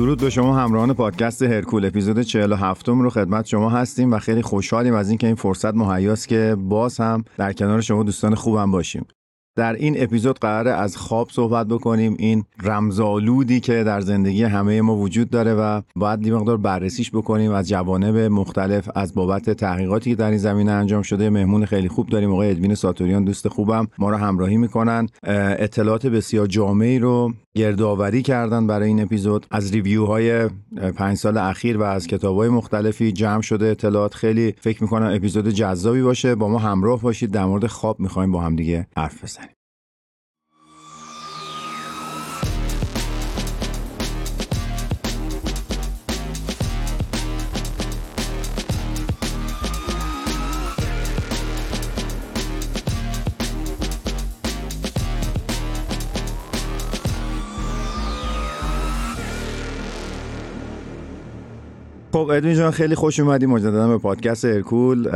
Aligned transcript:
درود 0.00 0.20
به 0.20 0.30
شما 0.30 0.56
همراهان 0.56 0.94
پادکست 0.94 1.42
هرکول 1.42 1.84
اپیزود 1.84 2.22
47 2.22 2.88
رو 2.88 3.10
خدمت 3.10 3.46
شما 3.46 3.70
هستیم 3.70 4.12
و 4.12 4.18
خیلی 4.18 4.42
خوشحالیم 4.42 4.94
از 4.94 5.08
اینکه 5.08 5.26
این 5.26 5.36
فرصت 5.36 5.74
مهیاست 5.74 6.28
که 6.28 6.56
باز 6.58 6.98
هم 6.98 7.24
در 7.36 7.52
کنار 7.52 7.80
شما 7.80 8.02
دوستان 8.02 8.34
خوبم 8.34 8.70
باشیم. 8.70 9.06
در 9.60 9.72
این 9.72 10.02
اپیزود 10.02 10.38
قراره 10.38 10.70
از 10.70 10.96
خواب 10.96 11.28
صحبت 11.30 11.66
بکنیم. 11.66 12.16
این 12.18 12.44
رمزآلودی 12.62 13.60
که 13.60 13.84
در 13.84 14.00
زندگی 14.00 14.42
همه 14.42 14.80
ما 14.80 14.96
وجود 14.96 15.30
داره 15.30 15.54
و 15.54 15.80
باید 15.96 16.26
یه 16.26 16.34
مقدار 16.34 16.56
بررسیش 16.56 17.10
بکنیم 17.10 17.52
از 17.52 17.68
جوانب 17.68 18.16
مختلف 18.16 18.88
از 18.94 19.14
بابت 19.14 19.50
تحقیقاتی 19.50 20.10
که 20.10 20.16
در 20.16 20.28
این 20.28 20.38
زمینه 20.38 20.72
انجام 20.72 21.02
شده. 21.02 21.30
مهمون 21.30 21.64
خیلی 21.64 21.88
خوب 21.88 22.08
داریم. 22.08 22.32
آقای 22.32 22.50
ادوین 22.50 22.74
ساتوریان 22.74 23.24
دوست 23.24 23.48
خوبم. 23.48 23.88
ما 23.98 24.10
رو 24.10 24.16
همراهی 24.16 24.56
می‌کنن. 24.56 25.08
اطلاعات 25.22 26.06
بسیار 26.06 26.46
جامعی 26.46 26.98
رو 26.98 27.32
گردآوری 27.56 28.22
کردن 28.22 28.66
برای 28.66 28.88
این 28.88 29.02
اپیزود. 29.02 29.46
از 29.50 29.72
ریویوهای 29.72 30.48
پنج 30.96 31.16
سال 31.16 31.38
اخیر 31.38 31.78
و 31.78 31.82
از 31.82 32.06
کتابهای 32.06 32.48
مختلفی 32.48 33.12
جمع 33.12 33.42
شده 33.42 33.66
اطلاعات. 33.66 34.14
خیلی 34.14 34.54
فکر 34.60 34.82
می‌کنم 34.82 35.12
اپیزود 35.14 35.48
جذابی 35.48 36.02
باشه. 36.02 36.34
با 36.34 36.48
ما 36.48 36.58
همراه 36.58 37.00
باشید. 37.00 37.30
در 37.30 37.44
مورد 37.44 37.66
خواب 37.66 38.00
می‌خوایم 38.00 38.32
با 38.32 38.40
هم 38.40 38.56
دیگه 38.56 38.86
حرف 38.96 39.24
بزنیم. 39.24 39.49
خب 62.12 62.18
ادوین 62.18 62.54
جان 62.54 62.70
خیلی 62.70 62.94
خوش 62.94 63.20
اومدی. 63.20 63.46
مجددا 63.46 63.88
به 63.88 63.98
پادکست 63.98 64.44
ارکول 64.44 65.10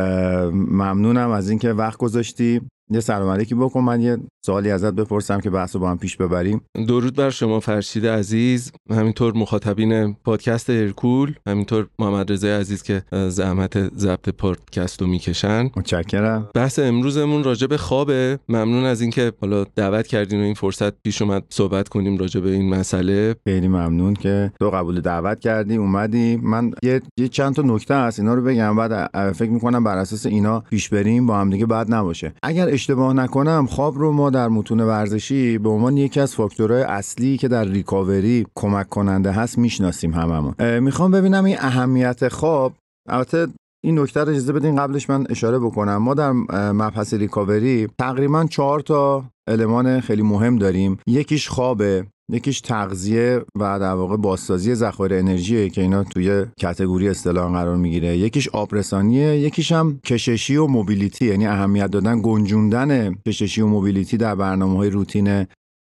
ممنونم 0.50 1.30
از 1.30 1.50
اینکه 1.50 1.72
وقت 1.72 1.98
گذاشتی. 1.98 2.60
یه 2.94 3.00
سلام 3.00 3.28
علیکی 3.28 3.54
بکن 3.54 3.80
من 3.80 4.00
یه 4.00 4.18
سوالی 4.46 4.70
ازت 4.70 4.92
بپرسم 4.94 5.40
که 5.40 5.50
بحث 5.50 5.74
رو 5.74 5.80
با 5.80 5.90
هم 5.90 5.98
پیش 5.98 6.16
ببریم. 6.16 6.60
درود 6.88 7.16
بر 7.16 7.30
شما 7.30 7.60
فرشید 7.60 8.06
عزیز. 8.06 8.72
همینطور 8.90 9.36
مخاطبین 9.36 10.12
پادکست 10.24 10.70
هرکول 10.70 11.34
همینطور 11.48 11.86
محمد 11.98 12.32
رضای 12.32 12.52
عزیز 12.52 12.82
که 12.82 13.02
زحمت 13.28 13.96
ضبط 13.98 14.28
پادکست 14.28 15.02
رو 15.02 15.08
می‌کشن. 15.08 15.70
متشکرم. 15.76 16.48
بحث 16.54 16.78
امروزمون 16.78 17.44
راجع 17.44 17.66
به 17.66 17.76
خوابه. 17.76 18.38
ممنون 18.48 18.84
از 18.84 19.00
اینکه 19.00 19.32
حالا 19.40 19.64
دعوت 19.64 20.06
کردین 20.06 20.40
و 20.40 20.42
این 20.42 20.54
فرصت 20.54 21.02
پیش 21.02 21.22
اومد 21.22 21.44
صحبت 21.50 21.88
کنیم 21.88 22.18
راجع 22.18 22.40
به 22.40 22.50
این 22.50 22.68
مسئله. 22.74 23.36
خیلی 23.44 23.68
ممنون 23.68 24.14
که 24.14 24.52
تو 24.60 24.70
قبول 24.70 25.00
دعوت 25.00 25.40
کردی 25.40 25.76
اومدی. 25.76 26.36
من 26.36 26.70
یه, 26.82 27.00
یه 27.18 27.28
چند 27.28 27.54
تا 27.54 27.62
نکته 27.62 27.94
هست 27.94 28.18
اینا 28.18 28.34
رو 28.34 28.42
بگم 28.42 28.76
بعد 28.76 29.32
فکر 29.32 29.50
می‌کنم 29.50 29.84
بر 29.84 29.98
اساس 29.98 30.26
اینا 30.26 30.60
پیش 30.60 30.88
بریم 30.88 31.26
با 31.26 31.38
هم 31.38 31.50
دیگه 31.50 31.66
بعد 31.66 31.94
نباشه. 31.94 32.32
اگر 32.42 32.68
اشتباه 32.84 33.12
نکنم 33.12 33.66
خواب 33.66 33.98
رو 33.98 34.12
ما 34.12 34.30
در 34.30 34.48
متون 34.48 34.80
ورزشی 34.80 35.58
به 35.58 35.68
عنوان 35.68 35.96
یکی 35.96 36.20
از 36.20 36.34
فاکتورهای 36.34 36.82
اصلی 36.82 37.36
که 37.36 37.48
در 37.48 37.64
ریکاوری 37.64 38.46
کمک 38.54 38.88
کننده 38.88 39.32
هست 39.32 39.58
می‌شناسیم 39.58 40.14
هممون. 40.14 40.78
می‌خوام 40.78 41.10
ببینم 41.10 41.44
این 41.44 41.56
اهمیت 41.58 42.28
خواب. 42.28 42.72
البته 43.08 43.46
این 43.84 43.98
نکته 43.98 44.20
رو 44.20 44.28
اجازه 44.28 44.52
بدین 44.52 44.76
قبلش 44.76 45.10
من 45.10 45.26
اشاره 45.30 45.58
بکنم. 45.58 45.96
ما 45.96 46.14
در 46.14 46.32
مبحث 46.72 47.14
ریکاوری 47.14 47.88
تقریبا 47.98 48.44
چهار 48.44 48.80
تا 48.80 49.24
المان 49.48 50.00
خیلی 50.00 50.22
مهم 50.22 50.56
داریم. 50.56 50.98
یکیش 51.06 51.48
خوابه. 51.48 52.06
یکیش 52.32 52.60
تغذیه 52.60 53.40
و 53.56 53.80
در 53.80 53.94
واقع 53.94 54.16
بازسازی 54.16 54.74
ذخایر 54.74 55.14
انرژی 55.14 55.70
که 55.70 55.80
اینا 55.80 56.04
توی 56.04 56.46
کتگوری 56.58 57.08
اصطلاح 57.08 57.52
قرار 57.52 57.76
می‌گیره. 57.76 58.18
یکیش 58.18 58.48
آبرسانیه 58.48 59.38
یکیش 59.38 59.72
هم 59.72 60.00
کششی 60.06 60.56
و 60.56 60.66
موبیلیتی. 60.66 61.26
یعنی 61.26 61.46
اهمیت 61.46 61.90
دادن 61.90 62.20
گنجوندن 62.22 63.14
کششی 63.14 63.60
و 63.60 63.66
موبیلیتی 63.66 64.16
در 64.16 64.34
برنامه 64.34 64.76
های 64.76 64.90
روتین 64.90 65.46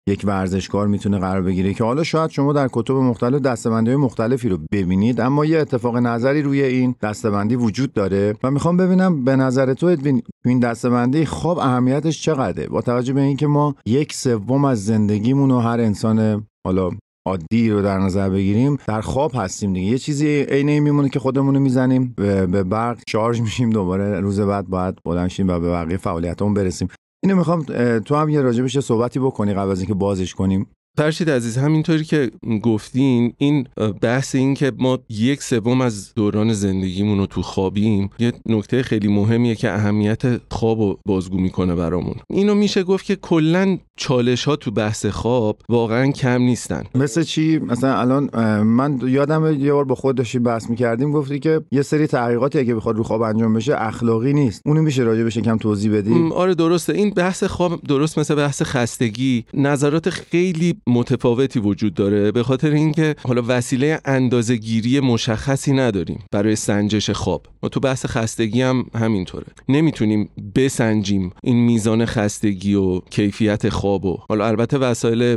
یک 0.08 0.22
ورزشکار 0.24 0.86
می‌تونه 0.86 1.18
قرار 1.18 1.42
بگیره 1.42 1.74
که 1.74 1.84
حالا 1.84 2.02
شاید 2.02 2.30
شما 2.30 2.52
در 2.52 2.68
کتب 2.72 2.94
مختلف 2.94 3.40
دستبندی 3.40 3.90
های 3.90 3.96
مختلفی 3.96 4.48
رو 4.48 4.58
ببینید 4.72 5.20
اما 5.20 5.44
یه 5.44 5.58
اتفاق 5.58 5.96
نظری 5.96 6.42
روی 6.42 6.62
این 6.62 6.94
دستبندی 7.02 7.56
وجود 7.56 7.92
داره 7.92 8.34
و 8.42 8.50
می‌خوام 8.50 8.76
ببینم 8.76 9.24
به 9.24 9.36
نظر 9.36 9.74
تو 9.74 9.86
ادوین 9.86 10.22
این 10.44 10.58
دستبندی 10.58 11.24
خواب 11.24 11.58
اهمیتش 11.58 12.22
چقدره؟ 12.22 12.66
با 12.66 12.80
توجه 12.80 13.12
به 13.12 13.20
اینکه 13.20 13.46
ما 13.46 13.74
یک 13.86 14.12
سوم 14.12 14.64
از 14.64 14.84
زندگیمون 14.84 15.50
و 15.50 15.58
هر 15.58 15.80
انسان 15.80 16.46
حالا 16.66 16.90
عادی 17.26 17.70
رو 17.70 17.82
در 17.82 17.98
نظر 17.98 18.30
بگیریم 18.30 18.78
در 18.86 19.00
خواب 19.00 19.32
هستیم 19.34 19.72
دیگه. 19.72 19.90
یه 19.90 19.98
چیزی 19.98 20.42
عین 20.42 20.78
میمونه 20.78 21.08
که 21.08 21.18
خودمون 21.18 21.54
رو 21.54 21.60
می‌زنیم 21.60 22.14
به 22.16 22.62
برق 22.62 22.98
شارژ 23.08 23.40
میشیم 23.40 23.70
دوباره 23.70 24.20
روز 24.20 24.40
بعد 24.40 24.68
باید 24.68 24.94
بلند 25.04 25.30
و 25.40 25.60
به 25.60 25.70
بقیه 25.70 25.96
فعالیتمون 25.96 26.54
برسیم. 26.54 26.88
اینو 27.24 27.36
می‌خوام 27.36 27.62
تو 27.98 28.14
هم 28.14 28.28
یه 28.28 28.40
راجبش 28.40 28.78
صحبتی 28.78 29.18
بکنی 29.18 29.54
قبل 29.54 29.70
از 29.70 29.78
اینکه 29.78 29.94
بازش 29.94 30.34
کنیم. 30.34 30.66
فرشید 30.96 31.30
عزیز 31.30 31.58
همینطوری 31.58 32.04
که 32.04 32.30
گفتین 32.62 33.32
این 33.38 33.66
بحث 34.00 34.34
این 34.34 34.54
که 34.54 34.72
ما 34.78 34.98
یک 35.08 35.42
سوم 35.42 35.80
از 35.80 36.14
دوران 36.14 36.52
زندگیمون 36.52 37.18
رو 37.18 37.26
تو 37.26 37.42
خوابیم 37.42 38.10
یه 38.18 38.32
نکته 38.46 38.82
خیلی 38.82 39.08
مهمیه 39.08 39.54
که 39.54 39.70
اهمیت 39.70 40.22
خواب 40.50 40.80
رو 40.80 40.98
بازگو 41.06 41.38
می‌کنه 41.38 41.74
برامون. 41.74 42.14
اینو 42.30 42.54
میشه 42.54 42.82
گفت 42.82 43.04
که 43.04 43.16
کلا 43.16 43.78
چالش 43.96 44.44
ها 44.44 44.56
تو 44.56 44.70
بحث 44.70 45.06
خواب 45.06 45.58
واقعا 45.68 46.10
کم 46.10 46.42
نیستن. 46.42 46.84
مثل 46.94 47.22
چی؟ 47.22 47.58
مثلا 47.58 47.98
الان 47.98 48.30
من 48.62 49.00
یادم 49.02 49.60
یه 49.60 49.72
بار 49.72 49.84
با 49.84 49.94
خود 49.94 50.16
داشتیم 50.16 50.42
بحث 50.42 50.70
می‌کردیم 50.70 51.12
گفتی 51.12 51.38
که 51.38 51.60
یه 51.72 51.82
سری 51.82 52.06
تحقیقاتی 52.06 52.58
اگه 52.58 52.74
بخواد 52.74 52.96
رو 52.96 53.02
خواب 53.02 53.22
انجام 53.22 53.54
بشه 53.54 53.74
اخلاقی 53.76 54.32
نیست. 54.32 54.62
اونو 54.66 54.82
میشه 54.82 55.02
راجع 55.02 55.24
بشه 55.24 55.40
کم 55.40 55.56
توضیح 55.56 55.92
بدی؟ 55.92 56.30
آره 56.34 56.54
درسته. 56.54 56.92
این 56.92 57.10
بحث 57.10 57.44
خواب 57.44 57.80
درست 57.82 58.18
مثل 58.18 58.34
بحث 58.34 58.62
خستگی. 58.62 59.44
نظرات 59.54 60.10
خیلی 60.10 60.74
متفاوتی 60.86 61.60
وجود 61.60 61.94
داره 61.94 62.32
به 62.32 62.42
خاطر 62.42 62.70
اینکه 62.70 63.14
حالا 63.28 63.42
وسیله 63.48 64.00
اندازهگیری 64.04 65.00
مشخصی 65.00 65.72
نداریم 65.72 66.24
برای 66.32 66.56
سنجش 66.56 67.10
خواب. 67.10 67.46
ما 67.62 67.68
تو 67.68 67.80
بحث 67.80 68.06
خستگی 68.06 68.62
هم 68.62 68.86
همینطوره. 68.94 69.46
نمی‌تونیم 69.68 70.28
بسنجیم 70.54 71.30
این 71.42 71.56
میزان 71.56 72.04
خستگی 72.04 72.74
و 72.74 72.98
کیفیت 72.98 73.68
خواب 73.68 74.04
و 74.04 74.18
حالا 74.28 74.46
البته 74.46 74.78
وسایل 74.78 75.36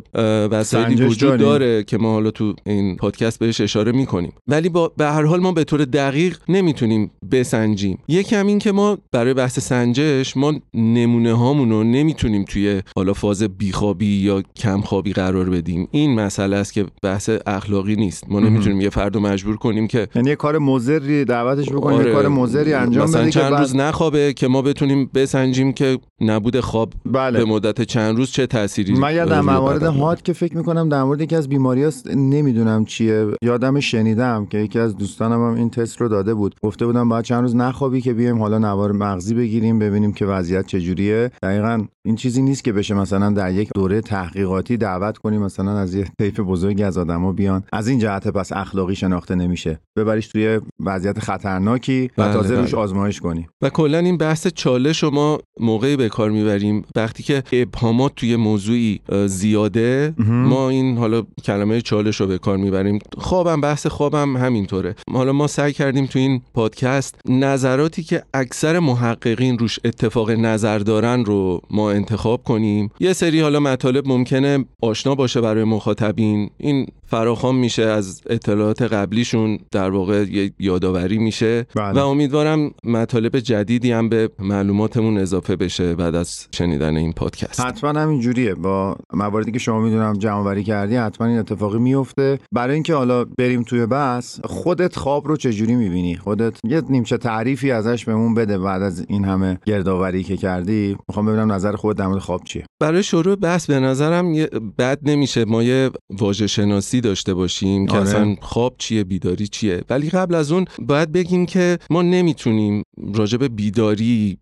وسایلی 0.52 1.06
وجود 1.06 1.40
داره 1.40 1.84
که 1.84 1.98
ما 1.98 2.12
حالا 2.12 2.32
تو 2.32 2.54
این 2.66 2.96
پادکست 2.96 3.40
بهش 3.40 3.62
اشاره 3.62 3.92
می‌کنیم. 3.92 4.32
ولی 4.48 4.70
با 4.70 4.92
به 4.98 5.06
هر 5.06 5.24
حال 5.24 5.40
ما 5.40 5.52
به 5.52 5.64
طور 5.64 5.86
دقیق 5.86 6.38
نمی‌تونیم 6.50 7.12
بسنجیم. 7.32 8.00
یکی 8.08 8.36
هم 8.36 8.48
این 8.48 8.60
که 8.60 8.72
ما 8.72 8.98
برای 9.12 9.34
بحث 9.34 9.60
سنجش 9.60 10.38
ما 10.38 10.54
نمونه 10.74 11.34
هامون 11.34 11.70
رو 11.70 11.84
نمی‌تونیم 11.84 12.44
توی 12.44 12.82
حالا 12.96 13.14
فاز 13.14 13.44
بیخوابی 13.44 14.06
یا 14.06 14.44
کمخوابی 14.56 15.14
قرار 15.14 15.37
قرار 15.38 15.50
بدیم. 15.50 15.88
این 15.92 16.16
مسئله 16.16 16.56
است 16.56 16.74
که 16.74 16.86
بحث 17.04 17.30
اخلاقی 17.46 17.96
نیست. 17.96 18.24
ما 18.30 18.40
نمی‌تونیم 18.40 18.82
یه 18.82 18.90
فرد 18.90 19.16
رو 19.16 19.22
مجبور 19.22 19.58
کنیم 19.58 19.88
که 19.88 20.08
یعنی 20.16 20.30
یه 20.30 20.36
کار 20.36 20.58
مضری 20.58 21.26
دعوتش 21.26 21.70
بکنیم 21.70 21.98
آره. 21.98 22.08
یه 22.08 22.14
کار 22.14 22.28
مضری 22.28 22.74
انجام 22.74 23.12
بده 23.12 23.32
چند 23.32 23.54
روز 23.54 23.76
نخوابه 23.76 24.34
که 24.34 24.48
ما 24.48 24.62
بتونیم 24.62 25.10
بسنجیم 25.14 25.72
که 25.72 26.00
نبود 26.22 26.60
خواب 26.60 26.94
بله. 27.06 27.40
به 27.40 27.46
مدت 27.46 27.82
چند 27.82 28.18
روز 28.18 28.32
چه 28.32 28.48
تأثیری 28.48 28.94
من 28.94 29.16
یادم 29.16 29.40
موارد 29.40 29.84
هات 29.84 30.24
که 30.24 30.34
فکر 30.34 30.58
می‌کنم 30.58 30.90
در 30.90 31.04
مورد 31.04 31.22
یکی 31.22 31.36
از 31.36 31.50
بیماری 31.50 31.84
هست 31.84 32.08
نمی‌دونم 32.08 32.86
چیه. 32.86 33.28
یادم 33.42 33.80
شنیدم 33.80 34.46
که 34.46 34.58
یکی 34.58 34.80
از 34.80 34.98
دوستانم 34.98 35.50
هم 35.50 35.56
این 35.56 35.70
تست 35.70 36.02
رو 36.02 36.08
داده 36.08 36.34
بود. 36.34 36.56
گفته 36.64 36.86
بودم 36.86 37.10
بعد 37.10 37.24
چند 37.24 37.42
روز 37.42 37.56
نخوابی 37.56 38.02
که 38.02 38.14
بیایم 38.14 38.40
حالا 38.40 38.58
نوار 38.58 38.92
مغزی 38.92 39.34
بگیریم 39.34 39.80
ببینیم 39.80 40.14
که 40.14 40.26
وضعیت 40.26 40.68
چجوریه. 40.68 41.32
دقیقا 41.44 41.86
این 42.06 42.16
چیزی 42.16 42.42
نیست 42.42 42.64
که 42.64 42.74
بشه 42.74 42.94
مثلا 42.94 43.30
در 43.30 43.54
یک 43.54 43.70
دوره 43.76 44.02
تحقیقاتی 44.02 44.78
دعوت 44.78 45.18
کنیم 45.28 45.42
مثلا 45.42 45.78
از 45.78 45.96
یه 45.96 46.06
طیف 46.20 46.40
بزرگی 46.40 46.84
از 46.84 46.98
آدما 46.98 47.32
بیان. 47.32 47.64
از 47.74 47.88
این 47.88 48.00
جهت 48.00 48.28
پس 48.28 48.52
اخلاقی 48.52 48.96
شناخته 48.96 49.36
نمیشه. 49.36 49.80
ببریش 49.96 50.28
توی 50.28 50.60
وضعیت 50.80 51.20
خطرناکی 51.20 52.10
و 52.18 52.24
بله، 52.24 52.34
تازه 52.34 52.54
بله. 52.54 52.62
روش 52.62 52.74
آزمایش 52.74 53.20
کنی. 53.20 53.48
و 53.62 53.70
کلا 53.70 53.98
این 53.98 54.18
بحث 54.18 54.48
چالش 54.48 55.04
رو 55.04 55.12
ما 55.12 55.40
موقعی 55.60 55.96
به 55.96 56.10
کار 56.10 56.30
می‌بریم. 56.30 56.86
وقتی 56.96 57.24
که 57.24 57.44
ابهامات 57.52 58.16
توی 58.16 58.36
موضوعی 58.36 59.00
زیاده 59.26 60.14
ما 60.28 60.70
این 60.70 60.98
حالا 60.98 61.24
کلمه 61.44 61.82
چالش 61.82 62.22
رو 62.22 62.28
به 62.28 62.38
کار 62.38 62.58
می‌بریم. 62.58 63.00
خوابم 63.18 63.62
بحث 63.62 63.88
خوابم 63.88 64.38
همینطوره. 64.38 64.96
حالا 65.14 65.34
ما 65.34 65.48
سعی 65.48 65.74
کردیم 65.74 66.06
تو 66.06 66.20
این 66.20 66.42
پادکست 66.54 67.20
نظراتی 67.26 68.04
که 68.04 68.24
اکثر 68.34 68.80
محققین 68.80 69.60
روش 69.60 69.80
اتفاق 69.86 70.32
نظر 70.32 70.80
دارن 70.80 71.26
رو 71.26 71.62
ما 71.72 71.92
انتخاب 71.92 72.44
کنیم. 72.44 72.90
یه 73.00 73.14
سری 73.14 73.42
حالا 73.42 73.60
مطالب 73.60 74.08
ممکنه 74.08 74.66
آشنا 74.82 75.16
باشه 75.18 75.42
برای 75.42 75.64
مخاطبین 75.64 76.50
این 76.58 76.88
فراخوان 77.06 77.56
میشه 77.56 77.84
از 77.84 78.22
اطلاعات 78.30 78.82
قبلیشون 78.82 79.60
در 79.72 79.90
واقع 79.90 80.26
یه 80.32 80.52
یادآوری 80.60 81.18
میشه. 81.18 81.66
بله. 81.76 82.02
و 82.02 82.08
امیدوارم 82.08 82.72
مطالب 82.84 83.40
جدیدی 83.40 83.92
هم 83.92 84.10
به 84.10 84.30
معلوماتمون 84.40 85.18
اضافه 85.18 85.56
بشه 85.56 85.96
بعد 85.96 86.16
از 86.16 86.48
شنیدن 86.52 86.98
این 86.98 87.14
پادکست. 87.14 87.60
حتما 87.60 88.10
اینجوریه. 88.10 88.54
با 88.56 88.96
مواردی 89.14 89.52
که 89.52 89.60
شما 89.60 89.80
می‌دونم 89.80 90.14
جمع 90.14 90.62
کردی 90.62 90.96
حتما 90.96 91.28
این 91.28 91.38
اتفاقی 91.38 91.80
میفته 91.80 92.40
برای 92.52 92.74
اینکه 92.74 92.94
حالا 92.94 93.26
بریم 93.26 93.64
توی 93.64 93.86
بس 93.86 94.40
خودت 94.44 94.96
خواب 94.96 95.28
رو 95.28 95.38
چجوری 95.38 95.76
می‌بینی؟ 95.76 96.16
خودت 96.16 96.60
یه 96.64 96.82
نیمچه 96.90 97.18
تعریفی 97.18 97.72
ازش 97.72 98.06
بهمون 98.06 98.34
بده 98.34 98.58
بعد 98.58 98.82
از 98.82 99.06
این 99.08 99.26
همه 99.26 99.60
گردآوری 99.66 100.24
که 100.24 100.38
کردی. 100.38 100.98
می‌خوام 101.08 101.26
ببینم 101.26 101.52
نظر 101.52 101.76
خودت 101.76 102.00
در 102.00 102.08
مورد 102.08 102.20
خواب 102.20 102.44
چیه. 102.44 102.66
برای 102.80 103.04
شروع 103.04 103.36
بحث 103.36 103.66
به 103.66 103.80
نظرم 103.80 104.34
بد 104.78 105.07
نمیشه 105.10 105.46
ما 105.46 105.64
یه 105.64 105.92
واژه 106.10 106.48
شناسی 106.48 107.02
داشته 107.02 107.34
باشیم 107.34 107.86
که 107.88 107.94
آره. 107.94 108.02
اصلا 108.02 108.36
خواب 108.42 108.76
چیه 108.78 109.04
بیداری 109.04 109.48
چیه 109.48 109.82
ولی 109.90 110.10
قبل 110.10 110.36
از 110.36 110.52
اون 110.52 110.66
باید 110.80 111.12
بگیم 111.12 111.46
که 111.46 111.78
ما 111.90 112.02
نمی‌تونیم 112.02 112.84
راجع 113.14 113.38
به 113.38 113.48
بیداری 113.48 114.38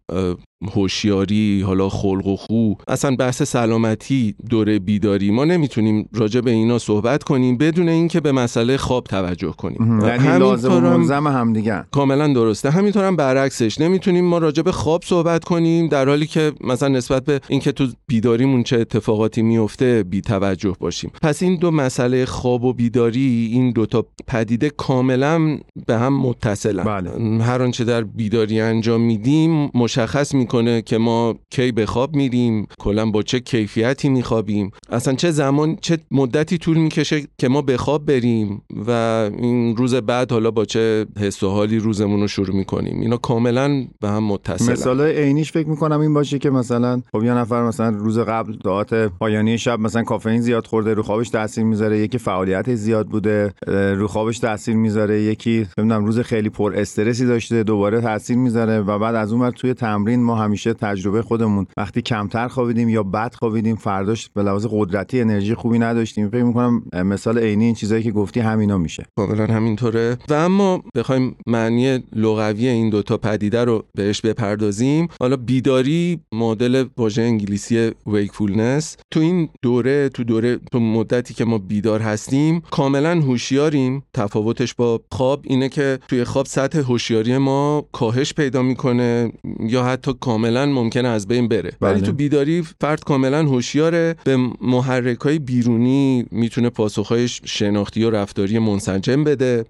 هوشیاری 0.68 1.62
حالا 1.62 1.90
خلق 1.90 2.28
و 2.28 2.36
خو. 2.36 2.74
اصلا 2.88 3.16
بحث 3.16 3.44
سلامتی 3.44 4.36
دوره 4.50 4.80
بیداری. 4.80 5.32
ما 5.32 5.46
نمی‌تونیم 5.46 6.10
راجع 6.14 6.42
به 6.42 6.52
اینا 6.52 6.80
صحبت 6.80 7.24
کنیم 7.24 7.58
بدون 7.58 7.90
اینکه 7.90 8.20
به 8.20 8.32
مسئله 8.32 8.78
خواب 8.78 9.04
توجه 9.04 9.52
کنیم. 9.52 10.00
یعنی 10.00 10.40
لازم 10.40 10.74
و 10.74 10.80
ملزم 10.80 11.28
هم 11.28 11.54
دیگه 11.54 11.84
کاملا 11.92 12.34
درسته. 12.34 12.70
همینطورم 12.70 13.16
برعکسش. 13.16 13.82
نمی‌تونیم 13.82 14.26
ما 14.26 14.38
راجع 14.38 14.64
به 14.64 14.72
خواب 14.72 15.04
صحبت 15.04 15.44
کنیم 15.44 15.88
در 15.88 16.10
حالی 16.10 16.28
که 16.28 16.52
مثلا 16.62 16.90
نسبت 16.90 17.26
به 17.26 17.42
اینکه 17.48 17.72
تو 17.72 17.88
بیداریمون 18.08 18.64
چه 18.64 18.80
اتفاقاتی 18.80 19.42
میفته 19.42 20.04
بی 20.04 20.22
توجه 20.22 20.76
باشیم. 20.80 21.12
پس 21.22 21.44
این 21.44 21.56
دو 21.56 21.72
مسئله 21.72 22.26
خواب 22.26 22.64
و 22.64 22.74
بیداری 22.74 23.50
این 23.54 23.72
دوتا 23.72 24.06
پدیده 24.28 24.70
کاملا 24.70 25.58
به 25.88 25.98
هم 25.98 26.22
متصلن. 26.22 26.84
بله. 26.84 27.44
هر 27.44 27.62
آنچه 27.62 27.84
در 27.84 28.04
بیداری 28.04 28.60
انجام 28.60 29.02
میدیم 29.02 29.72
مشخص 29.74 30.36
می‌کنه 30.56 30.82
که 30.82 30.98
ما 30.98 31.36
کی 31.50 31.72
به 31.72 31.86
خواب 31.86 32.16
میریم 32.16 32.68
کلا 32.80 33.06
با 33.06 33.22
چه 33.24 33.40
کیفیتی 33.40 34.10
میخوابیم. 34.10 34.72
اصلا 34.90 35.14
چه 35.14 35.32
زمان 35.32 35.76
چه 35.82 35.98
مدتی 36.12 36.58
طول 36.58 36.78
می‌کشه 36.78 37.22
که 37.38 37.48
ما 37.48 37.62
به 37.62 37.78
خواب 37.78 38.06
بریم 38.06 38.62
و 38.88 38.92
این 39.38 39.76
روز 39.76 39.96
بعد 39.96 40.32
حالا 40.32 40.52
با 40.52 40.66
چه 40.66 41.06
حس 41.20 41.44
و 41.44 41.50
حالی 41.50 41.80
روزمون 41.80 42.22
رو 42.22 42.28
شروع 42.28 42.56
می‌کنیم. 42.56 43.02
اینا 43.02 43.18
کاملا 43.18 43.86
به 44.02 44.10
هم 44.10 44.24
متصلن. 44.24 44.72
مثال 44.72 45.02
عینیش 45.02 45.52
فکر 45.52 45.68
می‌کنم 45.68 46.00
این 46.00 46.14
باشه 46.14 46.40
که 46.40 46.50
مثلا 46.50 47.02
خب 47.12 47.24
یه 47.24 47.34
نفر 47.34 47.68
مثلا 47.68 47.90
روز 47.90 48.20
قبل 48.20 48.54
ساعت 48.64 48.94
پایانی 48.94 49.58
شب 49.58 49.80
مثلا 49.80 50.04
کافئین 50.04 50.42
زیاد 50.42 50.68
خورده 50.68 50.94
رو 50.94 51.04
خوابش 51.04 51.30
تاثیر 51.30 51.64
می‌ذاره 51.64 52.00
یکی 52.00 52.18
فعالیت 52.18 52.76
زیاد 52.76 53.08
بوده 53.08 53.54
رو 53.68 54.08
خوابش 54.08 54.40
تاثیر 54.40 54.76
می‌ذاره 54.76 55.22
یکی 55.22 55.68
نمی‌دونم 55.78 56.06
روز 56.06 56.20
خیلی 56.20 56.50
پر 56.50 56.74
استرسی 56.76 57.26
داشته 57.26 57.64
دوباره 57.64 58.02
تاثیر 58.02 58.38
می‌ذاره 58.38 58.80
و 58.80 59.00
بعد 59.00 59.16
از 59.16 59.34
اون 59.34 59.52
توی 59.52 59.74
تمرین 59.74 60.24
ما 60.24 60.35
همیشه 60.36 60.74
تجربه 60.74 61.22
خودمون. 61.22 61.68
وقتی 61.78 62.02
کمتر 62.02 62.48
خوابیدیم 62.48 62.90
یا 62.90 63.04
بد 63.04 63.36
خوابیدیم 63.36 63.76
فرداش 63.76 64.30
به 64.34 64.44
لحاظ 64.44 64.68
قدرتی 64.72 65.22
انرژی 65.22 65.56
خوبی 65.56 65.80
نداشتیم. 65.80 66.30
فکر 66.30 66.44
می‌کنم 66.44 66.84
مثال 66.94 67.40
عینی 67.40 67.66
این 67.66 67.76
چیزایی 67.76 68.04
که 68.04 68.12
گفتی 68.12 68.40
همینا 68.40 68.78
میشه. 68.78 69.06
کاملا 69.18 69.46
همینطوره. 69.46 70.18
و 70.30 70.34
اما 70.34 70.84
بخوایم 70.96 71.36
معنی 71.48 72.04
لغوی 72.16 72.68
این 72.68 72.90
دوتا 72.90 73.18
پدیده 73.18 73.64
رو 73.64 73.84
بهش 73.96 74.22
بپردازیم. 74.22 75.08
حالا 75.20 75.36
بیداری 75.36 76.20
مدل 76.34 76.86
واژه 76.98 77.22
انگلیسی 77.22 77.92
ویکفولنس 78.08 78.98
تو 79.12 79.20
این 79.20 79.50
دوره 79.62 80.10
تو 80.10 80.24
دوره 80.24 80.60
تو 80.72 80.80
مدتی 80.80 81.34
که 81.34 81.46
ما 81.46 81.58
بیدار 81.58 82.02
هستیم 82.02 82.62
کاملا 82.72 83.22
هوشیاریم. 83.22 84.04
تفاوتش 84.14 84.74
با 84.74 85.02
خواب 85.12 85.42
اینه 85.44 85.70
که 85.70 86.00
توی 86.08 86.24
خواب 86.24 86.46
سطح 86.46 86.80
هوشیاری 86.80 87.38
ما 87.38 87.86
کاهش 87.92 88.34
پیدا 88.34 88.62
می‌کنه 88.62 89.32
یا 89.60 89.84
حتی 89.84 90.14
کاملا 90.26 90.66
ممکنه 90.66 91.08
از 91.08 91.28
بین 91.28 91.48
بره. 91.48 91.72
بله. 91.80 91.92
ولی 91.92 92.02
تو 92.02 92.14
بیداری 92.14 92.64
فرد 92.82 93.04
کاملا 93.04 93.44
هوشیاره. 93.44 94.16
به 94.24 94.38
محرک 94.62 95.20
های 95.20 95.40
بیرونی 95.40 96.26
می‌تونه 96.32 96.70
پاسخهای 96.70 97.28
شناختی 97.28 98.04
و 98.04 98.10
رفتاری 98.10 98.60
منسجم 98.60 99.24
بده. 99.24 99.66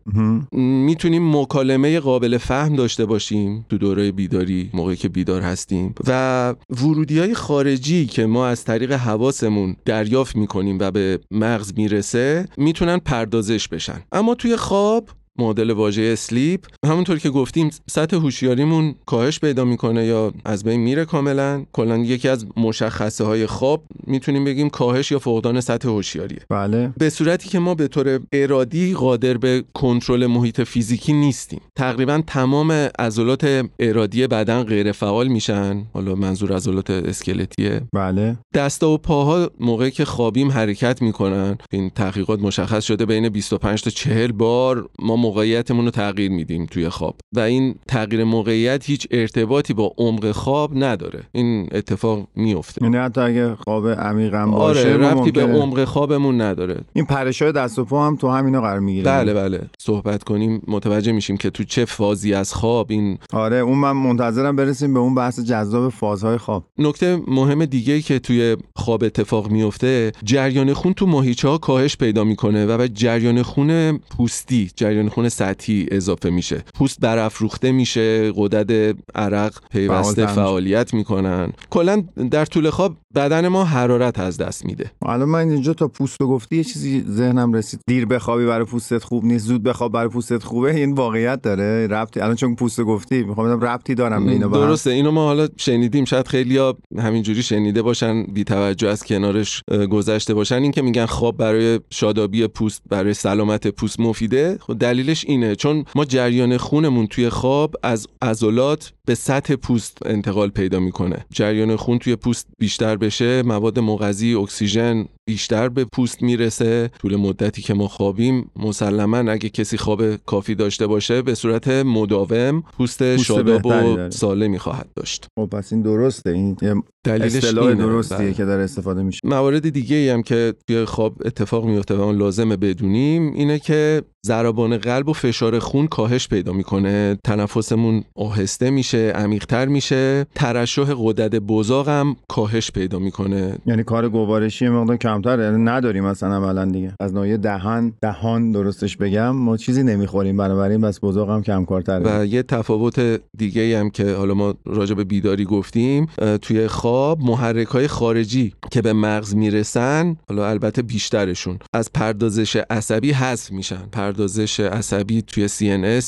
می‌تونیم 0.52 1.38
مکالمه 1.38 2.00
قابل 2.00 2.38
فهم 2.38 2.76
داشته 2.76 3.06
باشیم 3.06 3.66
تو 3.70 3.78
دوره 3.78 4.12
بیداری 4.12 4.70
موقعی 4.74 4.96
که 4.96 5.10
بیدار 5.10 5.42
هستیم. 5.42 5.96
و 6.08 6.54
ورودی 6.70 7.20
های 7.20 7.34
خارجی 7.34 8.06
که 8.06 8.26
ما 8.26 8.48
از 8.48 8.64
طریق 8.64 8.92
حواسمون 8.92 9.76
دریافت 9.86 10.36
می‌کنیم 10.36 10.78
و 10.80 10.92
به 10.92 11.20
مغز 11.32 11.74
می‌رسه 11.78 12.48
می‌تونن 12.58 12.98
پردازش 12.98 13.68
بشن. 13.68 14.02
اما 14.12 14.36
توی 14.36 14.56
خواب 14.56 15.10
معادل 15.40 15.72
واژه 15.72 16.02
اسلیپ 16.02 16.66
همونطور 16.86 17.18
که 17.20 17.30
گفتیم 17.30 17.70
سطح 17.90 18.18
هوشیاریمون 18.18 18.96
کاهش 19.06 19.40
پیدا 19.40 19.66
می‌کنه 19.66 20.06
یا 20.06 20.34
از 20.46 20.64
بین 20.64 20.80
میره 20.80 21.06
کاملا. 21.06 21.66
کلا 21.74 21.98
یکی 21.98 22.30
از 22.30 22.46
مشخصه 22.58 23.24
های 23.24 23.46
خواب 23.46 23.84
می‌تونیم 24.08 24.46
بگیم 24.46 24.70
کاهش 24.70 25.12
یا 25.12 25.20
فقدان 25.20 25.62
سطح 25.62 25.90
هوشیاریه. 25.90 26.40
بله. 26.50 26.94
به 26.98 27.10
صورتی 27.10 27.50
که 27.50 27.60
ما 27.60 27.76
به 27.76 27.88
طور 27.88 28.20
ارادی 28.32 28.94
قادر 28.94 29.38
به 29.38 29.64
کنترل 29.74 30.26
محیط 30.26 30.62
فیزیکی 30.62 31.14
نیستیم. 31.14 31.62
تقریبا 31.78 32.24
تمام 32.28 32.72
عضلات 33.00 33.66
ارادی 33.80 34.28
بدن 34.28 34.64
غیر 34.64 34.92
فعال 34.92 35.28
میشن. 35.28 35.86
حالا 35.94 36.16
منظور 36.16 36.54
عضلات 36.54 36.90
اسکلتیه. 36.90 37.82
بله. 37.94 38.38
دستا 38.54 38.90
و 38.90 38.98
پاها 38.98 39.50
موقعی 39.60 39.92
که 39.92 40.06
خوابیم 40.06 40.52
حرکت 40.52 41.02
می‌کنن. 41.02 41.58
این 41.72 41.90
تحقیقات 41.90 42.40
مشخص 42.40 42.84
شده 42.84 43.06
بین 43.06 43.30
25 43.30 43.82
تا 43.82 43.90
40 43.90 44.32
بار. 44.32 44.90
ما 45.00 45.16
موقعیتمون 45.26 45.86
رو 45.86 45.92
تغییر 45.92 46.32
میدیم 46.32 46.66
توی 46.66 46.90
خواب. 46.90 47.16
و 47.36 47.40
این 47.40 47.76
تغییر 47.88 48.24
موقعیت 48.24 48.86
هیچ 48.86 49.08
ارتباطی 49.12 49.74
با 49.74 49.94
عمق 49.98 50.32
خواب 50.32 50.72
نداره. 50.84 51.24
این 51.32 51.70
اتفاق 51.72 52.28
میفته 52.36 52.84
یعنی 52.84 52.98
حتی 52.98 53.22
اگه 53.22 53.56
خواب 53.56 53.88
عمیقم 53.88 54.52
باشه 54.52 54.80
آره 54.80 54.98
ما 54.98 55.10
ربطی 55.10 55.32
به 55.32 55.44
عمق 55.44 55.84
خوابمون 55.84 56.42
نداره. 56.42 56.82
این 56.94 57.06
پرشای 57.06 57.52
دست 57.52 57.80
و 57.80 57.86
پا 57.86 58.08
هم 58.08 58.16
تو 58.16 58.30
همینا 58.30 58.62
قرار 58.62 58.80
می‌گیره. 58.80 59.06
بله 59.06 59.34
بله. 59.34 59.62
صحبت 59.80 60.24
کنیم 60.24 60.62
متوجه 60.68 61.12
میشیم 61.12 61.38
که 61.38 61.50
تو 61.50 61.64
چه 61.64 61.86
فازی 61.86 62.34
از 62.34 62.54
خواب 62.54 62.88
این 62.90 63.18
آره 63.34 63.58
اون 63.58 63.78
من 63.78 63.92
منتظرم 63.92 64.56
برسیم 64.56 64.94
به 64.94 65.00
اون 65.00 65.16
بحث 65.16 65.40
جذاب 65.40 65.90
فازهای 65.90 66.38
خواب. 66.38 66.64
نکته 66.78 67.20
مهم 67.28 67.66
دیگه 67.66 68.02
که 68.02 68.20
توی 68.20 68.58
خواب 68.76 69.04
اتفاق 69.04 69.50
میفته 69.50 70.12
جریان 70.24 70.74
خون 70.74 70.94
تو 70.94 71.06
ماهیچه 71.06 71.48
ها 71.48 71.58
کاهش 71.58 71.98
پیدا 71.98 72.24
می‌کنه 72.24 72.66
و 72.66 72.78
به 72.78 72.90
جریان 72.90 73.42
خون 73.42 73.98
پوستی 73.98 74.70
جریان 74.76 75.10
خون 75.16 75.30
سطحی 75.30 75.88
اضافه 75.92 76.30
میشه. 76.30 76.64
پوست 76.74 77.00
برافروخته 77.00 77.72
میشه 77.72 78.32
غدد 78.32 78.96
عرق 79.16 79.54
پیوسته. 79.72 80.28
فعالیت 80.28 80.94
می‌کنن. 80.94 81.54
کلا 81.70 82.04
در 82.32 82.46
طول 82.46 82.70
خواب 82.70 82.96
بدن 83.16 83.48
ما 83.48 83.64
حرارت 83.64 84.20
از 84.20 84.38
دست 84.38 84.66
میده. 84.66 84.92
الان 85.02 85.30
من 85.30 85.50
اینجا 85.50 85.74
تا 85.74 85.88
پوست 85.88 86.22
رو 86.22 86.28
گفتی 86.28 86.56
یه 86.56 86.64
چیزی 86.64 87.06
ذهنم 87.10 87.54
رسید. 87.54 87.80
دیر 87.88 88.06
بخوابی 88.06 88.46
برای 88.46 88.66
پوستت 88.66 89.04
خوب 89.04 89.26
نیست 89.26 89.46
زود 89.46 89.64
بخواب 89.64 89.92
برای 89.92 90.08
پوستت 90.08 90.44
خوبه 90.44 90.76
این 90.76 90.94
واقعیت 90.94 91.42
داره. 91.42 91.88
ربطی 91.88 92.20
الان 92.20 92.36
چون 92.36 92.56
پوست 92.56 92.82
گفتی 92.82 93.24
می‌خوام 93.24 93.62
ربطی 93.62 93.96
دارم 93.96 94.26
به 94.26 94.32
هم. 94.32 94.52
درسته 94.52 94.90
اینو 94.90 95.12
ما 95.12 95.26
حالا 95.26 95.48
شنیدیم. 95.58 96.06
شاید 96.06 96.28
خیلیا 96.28 96.78
همینجوری 96.98 97.44
شنیده 97.44 97.82
باشن 97.82 98.24
بی 98.24 98.44
توجه 98.44 98.88
از 98.88 99.04
کنارش 99.04 99.64
گذشته 99.90 100.34
باشن. 100.34 100.62
این 100.62 100.72
که 100.72 100.82
میگن 100.82 101.06
خواب 101.06 101.38
برای 101.38 101.80
شادابی 101.90 102.48
پوست 102.48 102.82
برای 102.90 103.14
سلامت 103.14 103.68
پوست 103.68 104.00
مفیده. 104.00 104.58
خب 104.62 104.74
دلیلش 105.06 105.26
اینه 105.28 105.56
چون 105.56 105.86
ما 105.96 106.06
جریان 106.06 106.58
خونمون 106.58 107.08
توی 107.08 107.30
خواب 107.30 107.76
از 107.84 108.08
عضلات 108.22 108.94
به 109.06 109.16
سطح 109.16 109.56
پوست 109.56 109.98
انتقال 110.06 110.50
پیدا 110.50 110.80
می‌کنه 110.80 111.26
جریان 111.30 111.76
خون 111.76 112.00
توی 112.00 112.16
پوست 112.16 112.48
بیشتر 112.60 112.96
بشه 112.96 113.44
مواد 113.44 113.80
مغذی 113.80 114.34
اکسیژن 114.34 115.06
بیشتر 115.28 115.70
به 115.70 115.86
پوست 115.86 116.24
می‌رسه 116.24 116.90
طول 117.00 117.16
مدتی 117.16 117.62
که 117.62 117.74
ما 117.74 117.88
خوابیم 117.88 118.52
مسلما 118.56 119.18
اگه 119.18 119.50
کسی 119.50 119.78
خواب 119.78 120.16
کافی 120.16 120.56
داشته 120.56 120.88
باشه 120.88 121.22
به 121.22 121.36
صورت 121.36 121.68
مداوم 121.68 122.62
پوست, 122.62 123.04
پوست 123.04 123.24
شاداب 123.24 123.66
و. 123.66 124.10
سالمی 124.10 124.60
خواهد 124.60 124.88
داشت 124.96 125.28
خب 125.40 125.46
پس 125.46 125.74
این 125.74 125.82
درسته 125.82 126.30
این 126.30 126.58
دلیلش 127.04 127.36
اصطلاح 127.36 127.68
اینه. 127.68 127.84
درستیه 127.84 128.18
بله. 128.18 128.34
که 128.34 128.46
داره 128.46 128.64
استفاده 128.64 129.04
میشه 129.04 129.20
موارد 129.24 129.70
دیگه 129.70 129.96
ای 129.96 130.10
هم 130.10 130.24
که 130.24 130.54
توی 130.68 130.86
خواب 130.86 131.22
اتفاق 131.26 131.66
میفته 131.66 131.96
و 131.96 132.02
اون 132.02 132.18
لازمه 132.18 132.58
بدونیم 132.58 133.34
اینه 133.34 133.60
که 133.60 134.02
ضربان 134.26 134.78
قلب 134.78 135.10
و 135.10 135.14
فشار 135.14 135.60
خون 135.60 135.88
کاهش 135.88 136.28
پیدا 136.28 136.54
می‌کنه. 136.54 137.18
تنفسمون 137.24 138.04
آهسته 138.16 138.70
میشه 138.70 138.98
عمیقتر 139.16 139.66
میشه. 139.66 140.26
ترشح 140.36 140.94
غدد 140.94 141.36
بزاق 141.36 141.90
هم 141.90 142.16
کاهش 142.28 142.72
پیدا 142.72 143.00
می‌کنه. 143.00 143.58
یعنی 143.66 143.84
کار 143.84 144.10
گوارشی 144.10 144.70
مقدار 144.70 144.98
کمتره. 144.98 145.44
یعنی 145.44 145.64
نداریم 145.64 146.04
مثلا 146.04 146.36
عملا 146.36 146.66
دیگه. 146.66 146.94
از 147.00 147.14
نوعی 147.14 147.38
دهان 147.38 147.94
دهان 148.02 148.52
درستش 148.52 148.98
بگم 148.98 149.30
ما 149.30 149.58
چیزی 149.58 149.84
نمی‌خوریم. 149.84 150.38
بنابراین 150.38 150.82
بس 150.82 151.00
بزاق 151.04 151.30
هم 151.30 151.44
کم 151.44 151.66
کارتره 151.66 152.20
و 152.22 152.26
یه 152.26 152.44
تفاوت 152.44 153.22
دیگه 153.38 153.80
هم 153.80 153.90
که 153.90 154.14
حالا 154.14 154.34
ما 154.34 154.54
راجع 154.66 154.96
به 154.96 155.04
بیداری 155.04 155.46
گفتیم 155.46 156.08
توی 156.42 156.68
خواب 156.68 157.20
محرک 157.22 157.68
های 157.68 157.88
خارجی 157.88 158.54
که 158.72 158.82
به 158.82 158.94
مغز 158.94 159.36
می‌رسن 159.36 160.16
حالا 160.30 160.50
البته 160.50 160.82
بیشترشون 160.82 161.60
از 161.74 161.94
پردازش 161.94 162.56
عصبی 162.70 163.12
حذف 163.12 163.52
میشن. 163.52 163.86
پردازش 164.16 164.60
عصبی 164.60 165.22
توی 165.22 165.50
CNS 165.50 166.06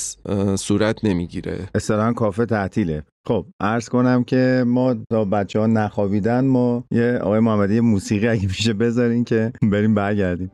صورت 0.55 1.05
نمی‌گیره. 1.05 1.69
اصطلاحا 1.75 2.13
کافه 2.13 2.45
تعطیله. 2.45 3.03
خب 3.27 3.45
عرض 3.59 3.89
کنم 3.89 4.23
که 4.23 4.63
ما 4.67 4.95
تا 5.09 5.25
بچه 5.25 5.59
ها 5.59 5.67
نخوابیدن 5.67 6.45
ما 6.45 6.83
یه 6.91 7.19
آقای 7.21 7.39
محمدی 7.39 7.79
موسیقی 7.79 8.27
اگه 8.27 8.47
میشه 8.47 8.73
بذارین 8.73 9.23
که 9.23 9.51
بریم 9.61 9.95
برگردیم. 9.95 10.51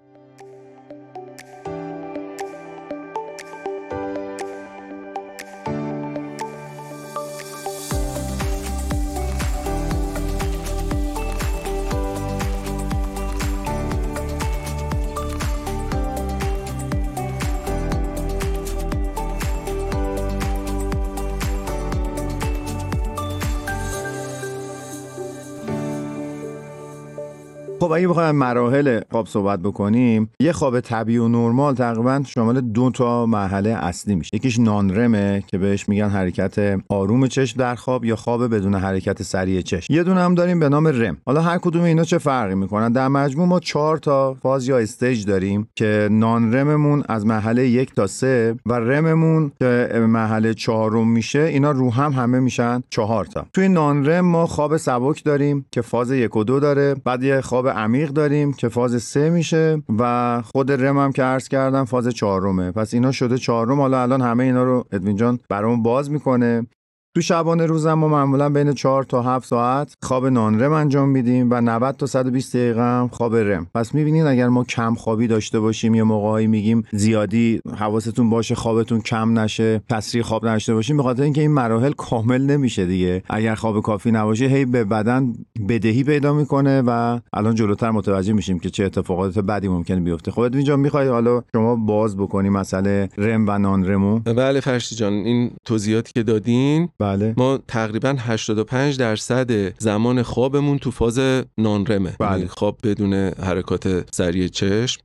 اگه 27.94 28.08
بخوایم 28.08 28.36
مراحل 28.36 29.02
خواب 29.12 29.28
صحبت 29.28 29.60
بکنیم 29.60 30.30
یه 30.40 30.52
خواب 30.52 30.80
طبیعی 30.80 31.18
و 31.18 31.28
نرمال 31.28 31.76
تقریبا 31.76 32.24
شامل 32.28 32.62
دو 32.62 32.90
تا 32.90 33.26
مرحله 33.26 33.70
اصلی 33.70 34.16
میشه. 34.16 34.30
یکیش 34.34 34.60
نانرمه 34.60 35.44
که 35.48 35.58
بهش 35.58 35.90
میگن 35.90 36.10
حرکت 36.10 36.80
آروم 36.90 37.28
چشم 37.28 37.60
در 37.60 37.76
خواب 37.76 38.06
یا 38.06 38.16
خواب 38.16 38.56
بدون 38.56 38.76
حرکت 38.76 39.24
سریع 39.24 39.62
چشم. 39.62 39.94
یه 39.94 40.04
دونه 40.04 40.22
هم 40.22 40.36
داریم 40.36 40.60
به 40.60 40.70
نام 40.70 40.88
رم. 40.88 41.18
حالا 41.26 41.42
هر 41.42 41.58
کدوم 41.58 41.84
اینا 41.84 42.04
چه 42.04 42.18
فرقی 42.18 42.56
می‌کنن؟ 42.56 42.92
در 42.92 43.08
مجموع 43.08 43.48
ما 43.48 43.60
چهار 43.60 43.98
تا 43.98 44.34
فاز 44.34 44.68
یا 44.68 44.78
استیج 44.78 45.26
داریم 45.26 45.68
که 45.76 46.08
نانرممون 46.12 47.04
از 47.10 47.26
مرحله 47.26 47.68
یک 47.68 47.94
تا 47.96 48.08
سه 48.08 48.56
و 48.66 48.74
رممون 48.74 49.52
که 49.60 49.90
مرحله 50.08 50.54
چهارم 50.54 51.08
میشه 51.08 51.40
اینا 51.40 51.72
رو 51.72 51.92
هم 51.92 52.12
همه 52.12 52.40
میشن 52.40 52.84
چهار 52.90 53.26
تا. 53.26 53.46
توی 53.54 53.68
نانرم 53.68 54.26
ما 54.26 54.46
خواب 54.48 54.78
سبک 54.78 55.24
داریم 55.24 55.66
که 55.72 55.82
فاز 55.82 56.12
یک 56.12 56.36
و 56.36 56.44
دو 56.44 56.60
داره 56.60 56.96
بعد 57.04 57.24
یه 57.24 57.42
خواب 57.42 57.68
عمیق 57.84 58.10
داریم 58.10 58.54
که 58.54 58.70
فاز 58.70 59.04
سه 59.04 59.30
میشه 59.30 59.84
و 60.00 60.42
خود 60.42 60.72
رم 60.72 60.98
هم 60.98 61.12
که 61.12 61.24
عرض 61.24 61.48
کردم 61.48 61.86
فاز 61.86 62.08
چهارمه. 62.08 62.72
پس 62.72 62.94
اینا 62.94 63.12
شده 63.12 63.38
چهارم. 63.38 63.82
حالا 63.82 64.02
الان 64.02 64.22
همه 64.22 64.44
اینا 64.44 64.64
رو 64.64 64.86
ادوین 64.92 65.16
جان 65.16 65.40
برامون 65.50 65.84
باز 65.84 66.12
می‌کنه. 66.12 66.68
تو 67.16 67.22
شبانه 67.22 67.66
روزم 67.66 67.94
ما 67.94 68.08
معمولا 68.08 68.50
بین 68.50 68.74
4 68.74 69.04
تا 69.04 69.22
7 69.22 69.48
ساعت 69.48 69.94
خواب 70.02 70.28
نانرم 70.28 70.72
انجام 70.72 71.10
میدیم 71.10 71.48
و 71.52 71.62
90 71.62 71.96
تا 71.96 72.06
120 72.06 72.56
دقیقه 72.56 72.82
هم 72.82 73.08
خواب 73.08 73.36
رم. 73.36 73.68
پس 73.76 73.96
می‌بینید 73.96 74.26
اگر 74.26 74.48
ما 74.48 74.64
کم 74.64 74.96
خوابی 74.96 75.28
داشته 75.28 75.60
باشیم 75.60 75.96
یا 75.96 76.06
موقعی 76.06 76.48
میگیم 76.48 76.84
زیادی 76.92 77.62
حواستون 77.78 78.30
باشه 78.30 78.56
خوابتون 78.56 79.02
کم 79.02 79.40
نشه 79.40 79.82
کسری 79.92 80.22
خواب 80.22 80.46
نشته 80.46 80.74
باشیم 80.74 80.98
به 80.98 81.04
خاطر 81.04 81.24
اینکه 81.24 81.42
این 81.42 81.52
مراحل 81.52 81.92
کامل 81.92 82.42
نمیشه 82.42 82.86
دیگه. 82.86 83.24
اگر 83.30 83.56
خواب 83.56 83.82
کافی 83.82 84.12
نباشه 84.12 84.46
هی 84.46 84.66
به 84.66 84.84
بدن 84.84 85.34
بدهی 85.70 86.04
پیدا 86.04 86.34
می‌کنه 86.34 86.82
و 86.82 87.20
الان 87.34 87.56
جلوتر 87.56 87.92
متوجه 87.92 88.34
میشیم 88.34 88.60
که 88.60 88.70
چه 88.70 88.86
اتفاقات 88.86 89.40
بدی 89.40 89.68
ممکنه 89.68 90.00
بیفته. 90.00 90.32
خب 90.32 90.40
اینجا 90.40 90.78
می‌خوای 90.78 91.08
حالا 91.08 91.42
شما 91.56 91.76
باز 91.76 92.18
بکنی 92.18 92.50
مسئله 92.50 93.10
رم 93.18 93.46
و 93.48 93.58
نان 93.58 93.86
رمو؟ 93.86 94.20
بله 94.20 94.60
فرشی 94.60 94.96
جان 94.96 95.14
این 95.14 95.52
توضیحاتی 95.66 96.14
که 96.14 96.24
دادین 96.24 96.90
بله. 97.04 97.34
ما 97.38 97.60
تقریبا 97.68 98.16
85 98.20 98.98
درصد 98.98 99.80
زمان 99.80 100.24
خوابمون 100.24 100.78
تو 100.78 100.92
فاز 100.92 101.20
non-REM 101.58 102.03
ه. 102.03 102.16
بله. 102.20 102.32
یعنی 102.32 102.48
خواب 102.48 102.78
بدون 102.84 103.14
حرکات 103.14 104.16
سریع 104.16 104.48
چشم. 104.48 105.02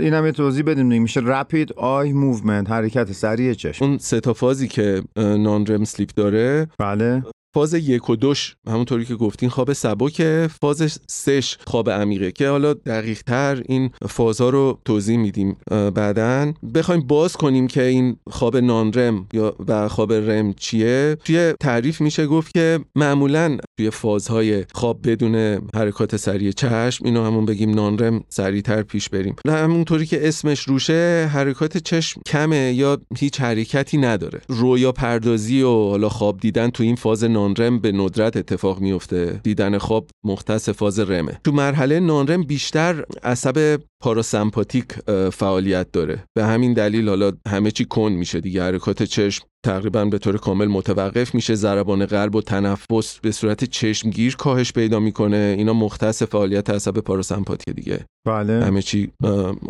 این 0.00 0.14
هم 0.14 0.26
یه 0.26 0.32
توضیح 0.32 0.64
بدیم. 0.64 1.02
میشه 1.02 1.20
rapid 1.24 1.72
eye 1.72 2.12
movement 2.12 2.70
حرکت 2.70 3.12
سریع 3.12 3.54
چشم. 3.54 3.84
اون 3.84 3.98
سه 3.98 4.20
تا 4.20 4.32
فازی 4.32 4.68
که 4.68 5.02
non-REM 5.16 5.84
sleep 5.84 6.10
داره 6.16 6.66
بله. 6.78 7.22
فاز 7.54 7.74
یک 7.74 8.10
و 8.10 8.16
دوش 8.16 8.56
همونطوری 8.68 9.04
که 9.04 9.14
گفتین 9.14 9.48
خواب 9.48 9.72
سبکه. 9.72 10.48
فاز 10.60 11.00
سش 11.06 11.56
خواب 11.66 11.90
عمیقه 11.90 12.32
که 12.32 12.48
حالا 12.48 12.74
دقیق 12.74 13.22
تر 13.22 13.62
این 13.66 13.90
فازها 14.08 14.48
رو 14.48 14.78
توضیح 14.84 15.18
میدیم 15.18 15.56
بعدا. 15.70 16.52
بخوایم 16.74 17.00
باز 17.00 17.36
کنیم 17.36 17.66
که 17.66 17.82
این 17.82 18.16
خواب 18.30 18.56
non-REM 18.56 19.26
یا 19.32 19.56
و 19.68 19.88
خواب 19.88 20.12
REM 20.12 20.52
چیه؟ 20.52 21.16
توی 21.24 21.54
تعریف 21.60 22.00
میشه 22.00 22.26
گفت 22.26 22.54
که 22.54 22.80
معمولا 22.96 23.58
توی 23.78 23.90
فازهای 23.90 24.64
خواب 24.74 25.10
بدون 25.10 25.34
حرکات 25.74 26.16
سریع 26.16 26.52
چشم 26.52 27.04
اینو 27.04 27.24
همون 27.24 27.44
بگیم 27.44 27.70
نانرم 27.70 28.24
سریعتر 28.28 28.82
پیش 28.82 29.08
بریم. 29.08 29.36
همونطوری 29.48 30.06
که 30.06 30.28
اسمش 30.28 30.60
روشه 30.60 31.30
حرکات 31.32 31.78
چشم 31.78 32.20
کمه 32.26 32.72
یا 32.72 32.98
هیچ 33.18 33.40
حرکتی 33.40 33.98
نداره. 33.98 34.40
رویا 34.48 34.92
پردازی 34.92 35.62
و 35.62 35.68
حالا 35.68 36.08
خواب 36.08 36.40
دیدن 36.40 36.70
تو 36.70 36.82
این 36.82 36.96
فاز 36.96 37.24
نانرم 37.38 37.78
به 37.78 37.92
ندرت 37.92 38.36
اتفاق 38.36 38.80
میفته 38.80 39.40
دیدن 39.42 39.78
خواب 39.78 40.10
مختص 40.24 40.68
فاز 40.68 41.00
رمه. 41.00 41.40
تو 41.44 41.52
مرحله 41.52 42.00
نانرم 42.00 42.42
بیشتر 42.42 43.04
عصب 43.22 43.80
پاراسمپاتیک 44.02 44.86
فعالیت 45.32 45.92
داره. 45.92 46.24
به 46.36 46.44
همین 46.44 46.72
دلیل 46.72 47.08
حالا 47.08 47.32
همه 47.48 47.70
چی 47.70 47.84
کن 47.84 48.12
میشه 48.12 48.40
دیگه. 48.40 48.62
حرکات 48.62 49.02
چشم 49.02 49.44
تقریبا 49.64 50.04
به 50.04 50.18
طور 50.18 50.36
کامل 50.36 50.66
متوقف 50.66 51.34
میشه. 51.34 51.54
ضربان 51.54 52.06
قلب 52.06 52.34
و 52.34 52.40
تنفس 52.40 53.18
به 53.22 53.32
صورت 53.32 53.64
چشمگیر 53.64 54.36
کاهش 54.36 54.72
پیدا 54.72 55.00
می‌کنه. 55.00 55.54
اینا 55.58 55.72
مختص 55.72 56.22
فعالیت 56.22 56.70
عصب 56.70 56.98
پاراسمپاتیک 56.98 57.74
دیگه. 57.74 58.04
بله. 58.26 58.64
همه 58.64 58.82
چی 58.82 59.10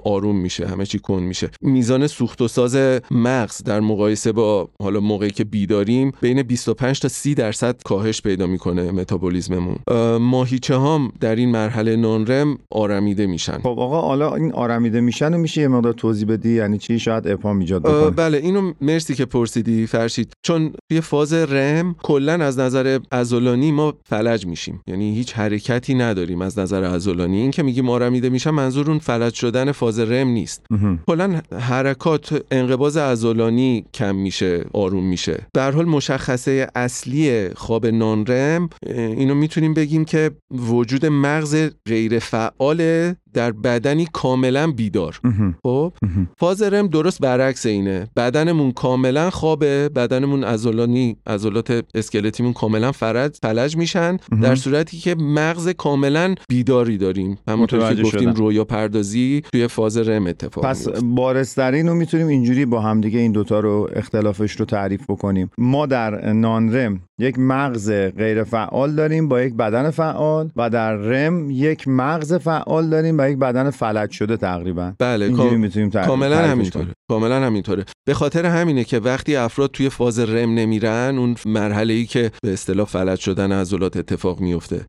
آروم 0.05 0.37
میشه. 0.41 0.67
همه 0.67 0.87
چی 0.87 0.99
کن 0.99 1.23
میشه. 1.23 1.51
میزان 1.61 2.07
سوخت 2.07 2.43
و 2.43 2.49
ساز 2.49 3.01
مغز 3.11 3.63
در 3.63 3.81
مقایسه 3.81 4.33
با 4.33 4.69
حالا 4.83 5.01
موقعی 5.01 5.31
که 5.31 5.45
بیداریم 5.45 6.13
بین 6.21 6.43
25 6.43 7.01
تا 7.01 7.09
30 7.09 7.35
درصد 7.35 7.83
کاهش 7.83 8.23
پیدا 8.23 8.47
می‌کنه 8.47 8.91
متابولیزممون. 8.91 9.77
ماهیچه 10.19 10.79
هم 10.79 11.13
در 11.21 11.37
این 11.37 11.51
مرحله 11.51 11.97
نانرم 11.97 12.59
آرمیده 12.71 13.27
میشن. 13.27 13.59
خب 13.59 13.67
آقا 13.67 14.01
حالا 14.23 14.35
این 14.37 14.53
آرمیده 14.53 15.01
میشن 15.01 15.35
و 15.35 15.39
میشه 15.39 15.61
یه 15.61 15.69
مقدار 15.69 15.93
توضیح 15.93 16.29
بدی؟ 16.29 16.51
یعنی 16.51 16.79
چی؟ 16.79 16.99
شاید 16.99 17.29
ابهام 17.29 17.59
ایجاد 17.59 17.83
بکنه. 17.83 18.11
بله 18.11 18.39
اینو 18.39 18.73
مرسی 18.81 19.15
که 19.15 19.25
پرسیدی 19.25 19.87
فرشید. 19.87 20.33
چون 20.43 20.73
توی 20.91 21.01
فاز 21.01 21.33
رم 21.33 21.97
کلا 22.03 22.33
از 22.33 22.59
نظر 22.59 22.99
عضلانی 23.13 23.73
ما 23.73 23.95
فلج 24.05 24.47
میشیم. 24.47 24.81
یعنی 24.87 25.15
هیچ 25.15 25.33
حرکتی 25.33 25.95
نداریم 25.95 26.43
از 26.43 26.59
نظر 26.59 26.85
عضلانی. 26.85 27.41
این 27.41 27.51
که 27.51 27.63
میگیم 27.63 27.91
آرمیده 27.91 28.29
میشن 28.29 28.51
منظور 28.51 28.91
اون 28.91 28.99
فلج 28.99 29.35
شدن 29.35 29.73
فاز 29.73 30.01
رم 30.01 30.29
نیست. 30.29 30.67
کلا 31.07 31.41
حرکات 31.59 32.43
انقباض 32.51 32.97
عضلانی 32.97 33.85
کم 33.95 34.15
میشه 34.15 34.65
آروم 34.73 35.09
میشه. 35.09 35.47
در 35.55 35.71
حال 35.71 35.85
مشخصه 35.85 36.67
اصلی 36.75 37.49
خواب 37.55 37.87
نان 37.87 38.27
رم 38.27 38.69
اینو 38.87 39.35
می‌تونیم 39.35 39.75
بگیم 39.75 40.05
که 40.05 40.31
وجود 40.51 41.07
مغز 41.07 41.69
غیر 41.87 42.19
فعال 42.19 43.13
در 43.35 43.53
بدنی 43.53 44.09
کاملا 44.13 44.73
بیدار. 44.73 45.21
خب؟ 45.63 45.93
فاز 46.39 46.63
رم 46.63 46.87
درست 46.87 47.21
برعکس 47.21 47.67
اینه. 47.67 48.09
بدنمون 48.17 48.73
کاملا 48.73 49.31
خوابه 49.31 49.89
بدنمون 49.89 50.45
عضلانی 50.45 51.17
عضلات 51.27 51.85
اسکلتیمون 51.95 52.53
کاملا 52.53 52.93
فرد 52.93 53.39
فلج 53.43 53.77
میشن 53.77 54.17
در 54.43 54.55
صورتی 54.55 54.99
که 54.99 55.15
مغز 55.15 55.69
کاملا 55.69 56.35
بیداری 56.49 56.99
داریم. 56.99 57.39
همونطور 57.49 57.95
که 57.95 58.03
گفتیم 58.03 58.33
رویا 58.33 58.65
پردازی 58.65 59.43
توی 59.53 59.69
فاز 59.69 59.97
رم 59.97 60.27
اتفاق 60.27 60.65
پس 60.65 60.89
بارسترین 60.89 61.89
رو 61.89 61.95
می‌تونیم 61.95 62.27
اینجوری 62.27 62.67
با 62.67 62.81
همدیگه 62.81 63.19
این 63.19 63.33
دوتا 63.33 63.61
رو 63.61 63.89
اختلافش 63.97 64.53
رو 64.53 64.65
تعریف 64.65 65.03
بکنیم. 65.09 65.51
ما 65.59 65.87
در 65.87 66.33
نان 66.33 66.77
رم 66.77 67.01
یک 67.19 67.39
مغز 67.39 67.91
غیر 67.91 68.45
فعال 68.45 68.95
داریم 68.95 69.29
با 69.29 69.43
یک 69.43 69.55
بدن 69.55 69.91
فعال 69.91 70.51
و 70.57 70.71
در 70.71 70.93
رم 70.93 71.51
یک 71.51 71.89
مغز 71.89 72.35
فعال 72.35 72.91
داریم 72.91 73.18
و 73.19 73.31
یک 73.31 73.39
بدن 73.39 73.71
فلج 73.71 74.11
شده 74.11 74.37
تقریبا. 74.37 74.93
بله 74.99 75.29
می‌تونیم 75.57 75.91
کاملا 75.91 76.39
همینطوره. 76.39 76.87
کاملا 77.11 77.41
همینطوره. 77.47 77.85
به 78.09 78.15
خاطر 78.15 78.47
همینه 78.47 78.85
که 78.85 78.99
وقتی 78.99 79.37
افراد 79.37 79.71
توی 79.71 79.89
فاز 79.89 80.19
رم 80.19 80.55
نمیرن 80.55 81.19
اون 81.19 81.37
مرحله 81.47 81.95
ای 81.95 82.07
که 82.07 82.31
به 82.43 82.53
اصطلاح 82.53 82.87
فلج 82.87 83.19
شدن 83.19 83.53
عضلات 83.53 83.97
اتفاق 83.97 84.41
میفته 84.41 84.87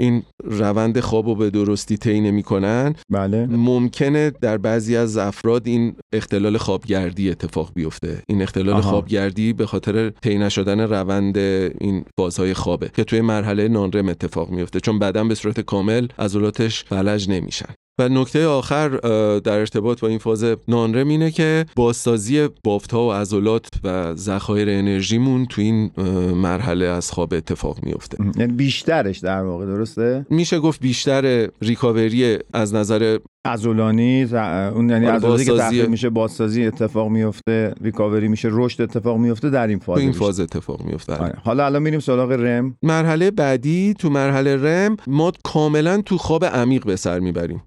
این 0.00 0.22
روند 0.44 1.00
خواب 1.00 1.28
رو 1.28 1.34
به 1.34 1.50
درستی 1.50 1.96
طی 1.96 2.20
نمی‌کنن. 2.20 2.94
بله. 3.10 3.46
ممکنه 3.46 4.30
در 4.40 4.58
بعضی 4.58 4.96
از 4.96 5.16
افراد 5.16 5.66
این 5.66 5.96
اختلال 6.14 6.56
خوابگردی 6.56 7.30
اتفاق 7.30 7.70
بیفته. 7.74 8.22
این 8.28 8.42
اختلال 8.42 8.74
آها. 8.76 8.90
خوابگردی 8.90 9.52
به 9.52 9.66
خاطر 9.66 10.10
طی 10.10 10.38
نشدن 10.38 10.80
روند 10.80 11.38
این 11.38 12.04
فازهای 12.18 12.54
خوابه 12.54 12.90
که 12.94 13.04
توی 13.04 13.20
مرحله 13.20 13.68
نانرم 13.68 14.08
اتفاق 14.08 14.50
میفته 14.50 14.80
چون 14.80 14.98
بدن 14.98 15.28
به 15.28 15.34
صورت 15.34 15.60
کامل 15.60 16.06
عضلاتش 16.18 16.84
فلج 16.84 17.30
نمیشن 17.30 17.55
و 17.98 18.08
نکته 18.08 18.46
آخر 18.46 18.88
در 19.38 19.58
ارتباط 19.58 20.00
با 20.00 20.08
این 20.08 20.18
فاز 20.18 20.44
نانرم 20.68 21.08
اینه 21.08 21.30
که 21.30 21.66
بازسازی 21.76 22.48
بافت 22.64 22.92
ها 22.92 23.08
و 23.08 23.12
عضلات 23.12 23.68
و 23.84 24.14
ذخایر 24.14 24.70
انرژیمون 24.70 25.46
تو 25.46 25.60
این 25.62 25.90
مرحله 26.34 26.86
از 26.86 27.10
خواب 27.10 27.34
اتفاق 27.34 27.78
میفته 27.82 28.18
یعنی 28.38 28.52
بیشترش 28.52 29.18
در 29.18 29.42
واقع 29.42 29.66
درسته؟ 29.66 30.26
میشه 30.30 30.58
گفت 30.58 30.80
بیشتر 30.80 31.48
ریکاوری 31.62 32.38
از 32.52 32.74
نظر 32.74 33.18
عضلانی 33.46 34.22
اون 34.74 34.90
یعنی 34.90 35.06
عضلاتی 35.06 35.44
که 35.44 35.52
تخریب 35.52 35.88
میشه 35.90 36.10
بازسازی 36.10 36.66
اتفاق 36.66 37.08
میفته 37.08 37.74
ریکاوری 37.82 38.28
میشه 38.28 38.48
رشد 38.52 38.82
اتفاق 38.82 39.18
میفته 39.18 39.50
در 39.50 39.66
این 39.66 39.78
فاز 39.78 39.98
این. 39.98 40.12
فاز 40.12 40.40
اتفاق 40.40 40.82
میفته. 40.82 41.14
آره. 41.14 41.34
حالا 41.44 41.66
الان 41.66 41.82
میریم 41.82 42.00
سراغ 42.00 42.32
رم. 42.32 42.76
مرحله 42.82 43.30
بعدی 43.30 43.94
تو 43.98 44.10
مرحله 44.10 44.56
رم 44.56 44.96
ما 45.06 45.32
کاملا 45.44 46.02
تو 46.02 46.18
خواب 46.18 46.44
عمیق 46.44 46.84
به 46.84 46.96
سر 46.96 47.18
می‌بریم. 47.18 47.62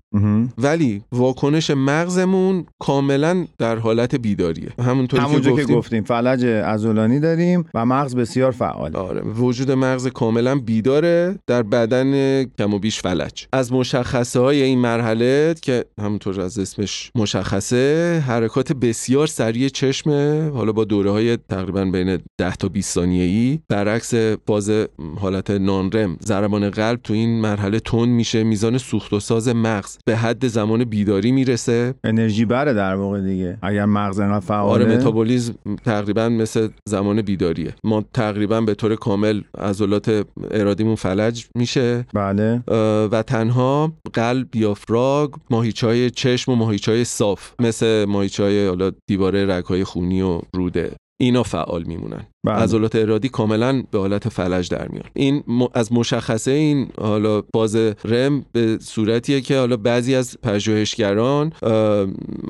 ولی 0.58 1.02
واکنش 1.12 1.70
مغزمون 1.70 2.66
کاملا 2.80 3.46
در 3.58 3.76
حالت 3.76 4.16
بیداریه. 4.16 4.70
همونطوری 4.80 5.24
که 5.24 5.30
همونجا 5.30 5.52
که 5.52 5.62
گفتیم. 5.62 5.76
گفتیم 5.78 6.04
فلج 6.04 6.46
عضلانی 6.46 7.20
داریم 7.20 7.66
و 7.74 7.86
مغز 7.86 8.16
بسیار 8.16 8.52
فعال. 8.52 8.96
آره. 8.96 9.22
وجود 9.22 9.72
مغز 9.72 10.08
کاملا 10.08 10.56
بیداره 10.56 11.40
در 11.48 11.64
بدن 11.64 12.44
کم 12.44 12.74
و 12.74 12.80
بیش 12.80 13.02
فلج. 13.02 13.48
از 13.54 13.74
مشخصه 13.74 14.40
های 14.40 14.62
این 14.62 14.80
مرحله 14.80 15.56
که 15.70 15.86
همونطور 16.02 16.42
از 16.42 16.60
اسمش 16.60 17.12
مشخصه 17.16 18.24
حرکات 18.28 18.74
بسیار 18.74 19.28
سریع 19.28 19.70
چشمه. 19.70 20.50
حالا 20.50 20.72
با 20.72 20.86
دوره 20.86 21.12
های 21.12 21.38
تقریبا 21.50 21.86
بین 21.86 22.20
10 22.38 22.56
تا 22.56 22.68
20 22.68 22.94
ثانیه 22.94 23.24
ای 23.24 23.60
برعکس 23.70 24.14
فاز 24.48 24.72
حالت 25.20 25.52
نانرم 25.52 26.18
ضربان 26.26 26.70
قلب 26.70 27.00
تو 27.04 27.14
این 27.14 27.42
مرحله 27.42 27.80
تند 27.80 28.10
میشه. 28.10 28.44
میزان 28.44 28.78
سوخت 28.78 29.14
و 29.14 29.20
ساز 29.20 29.48
مغز 29.48 29.98
به 30.06 30.16
حد 30.16 30.48
زمان 30.48 30.84
بیداری 30.84 31.32
می‌رسه. 31.32 31.94
انرژی 32.04 32.46
بره 32.46 32.74
در 32.74 32.96
واقع 32.96 33.22
دیگه. 33.22 33.58
اگر 33.62 33.86
مغز 33.86 34.20
انقدر 34.20 34.40
فعاله 34.40 34.86
آره 34.86 34.98
متابولیزم 34.98 35.54
تقریبا 35.86 36.30
مثل 36.30 36.70
زمان 36.86 37.22
بیداریه. 37.22 37.76
ما 37.84 38.04
تقریبا 38.14 38.62
به 38.62 38.74
طور 38.74 38.96
کامل 38.96 39.42
عضلات 39.58 40.26
ارادیمون 40.52 40.96
فلج 40.96 41.48
میشه. 41.56 42.06
بله. 42.14 42.64
و 43.12 43.24
تنها 43.28 43.94
قلب 44.14 44.48
دیافراگ 44.52 45.32
ماهیچای 45.60 46.10
چشم 46.10 46.52
و 46.52 46.56
ماهیچای 46.56 47.04
صاف 47.04 47.52
مثل 47.60 48.06
ماهیچای 48.06 48.68
حالا 48.68 48.92
دیواره 49.08 49.46
رگهای 49.46 49.84
خونی 49.84 50.22
و 50.22 50.42
روده. 50.54 50.96
اینا 51.22 51.44
فعال 51.44 51.84
میمونن. 51.84 52.26
بله. 52.46 52.56
عضلات 52.56 52.96
ارادی 52.96 53.30
کاملا 53.30 53.84
به 53.92 54.00
حالت 54.00 54.30
فلج 54.30 54.70
در 54.70 54.88
میان. 54.88 55.04
این 55.14 55.44
م- 55.48 55.68
از 55.74 55.94
مشخصه 55.94 56.52
این 56.52 56.88
حالا 57.02 57.42
فاز 57.54 57.76
رم 58.06 58.46
به 58.52 58.78
صورتیه 58.82 59.42
که 59.42 59.58
حالا 59.58 59.78
بعضی 59.78 60.16
از 60.16 60.38
پژوهشگران 60.44 61.52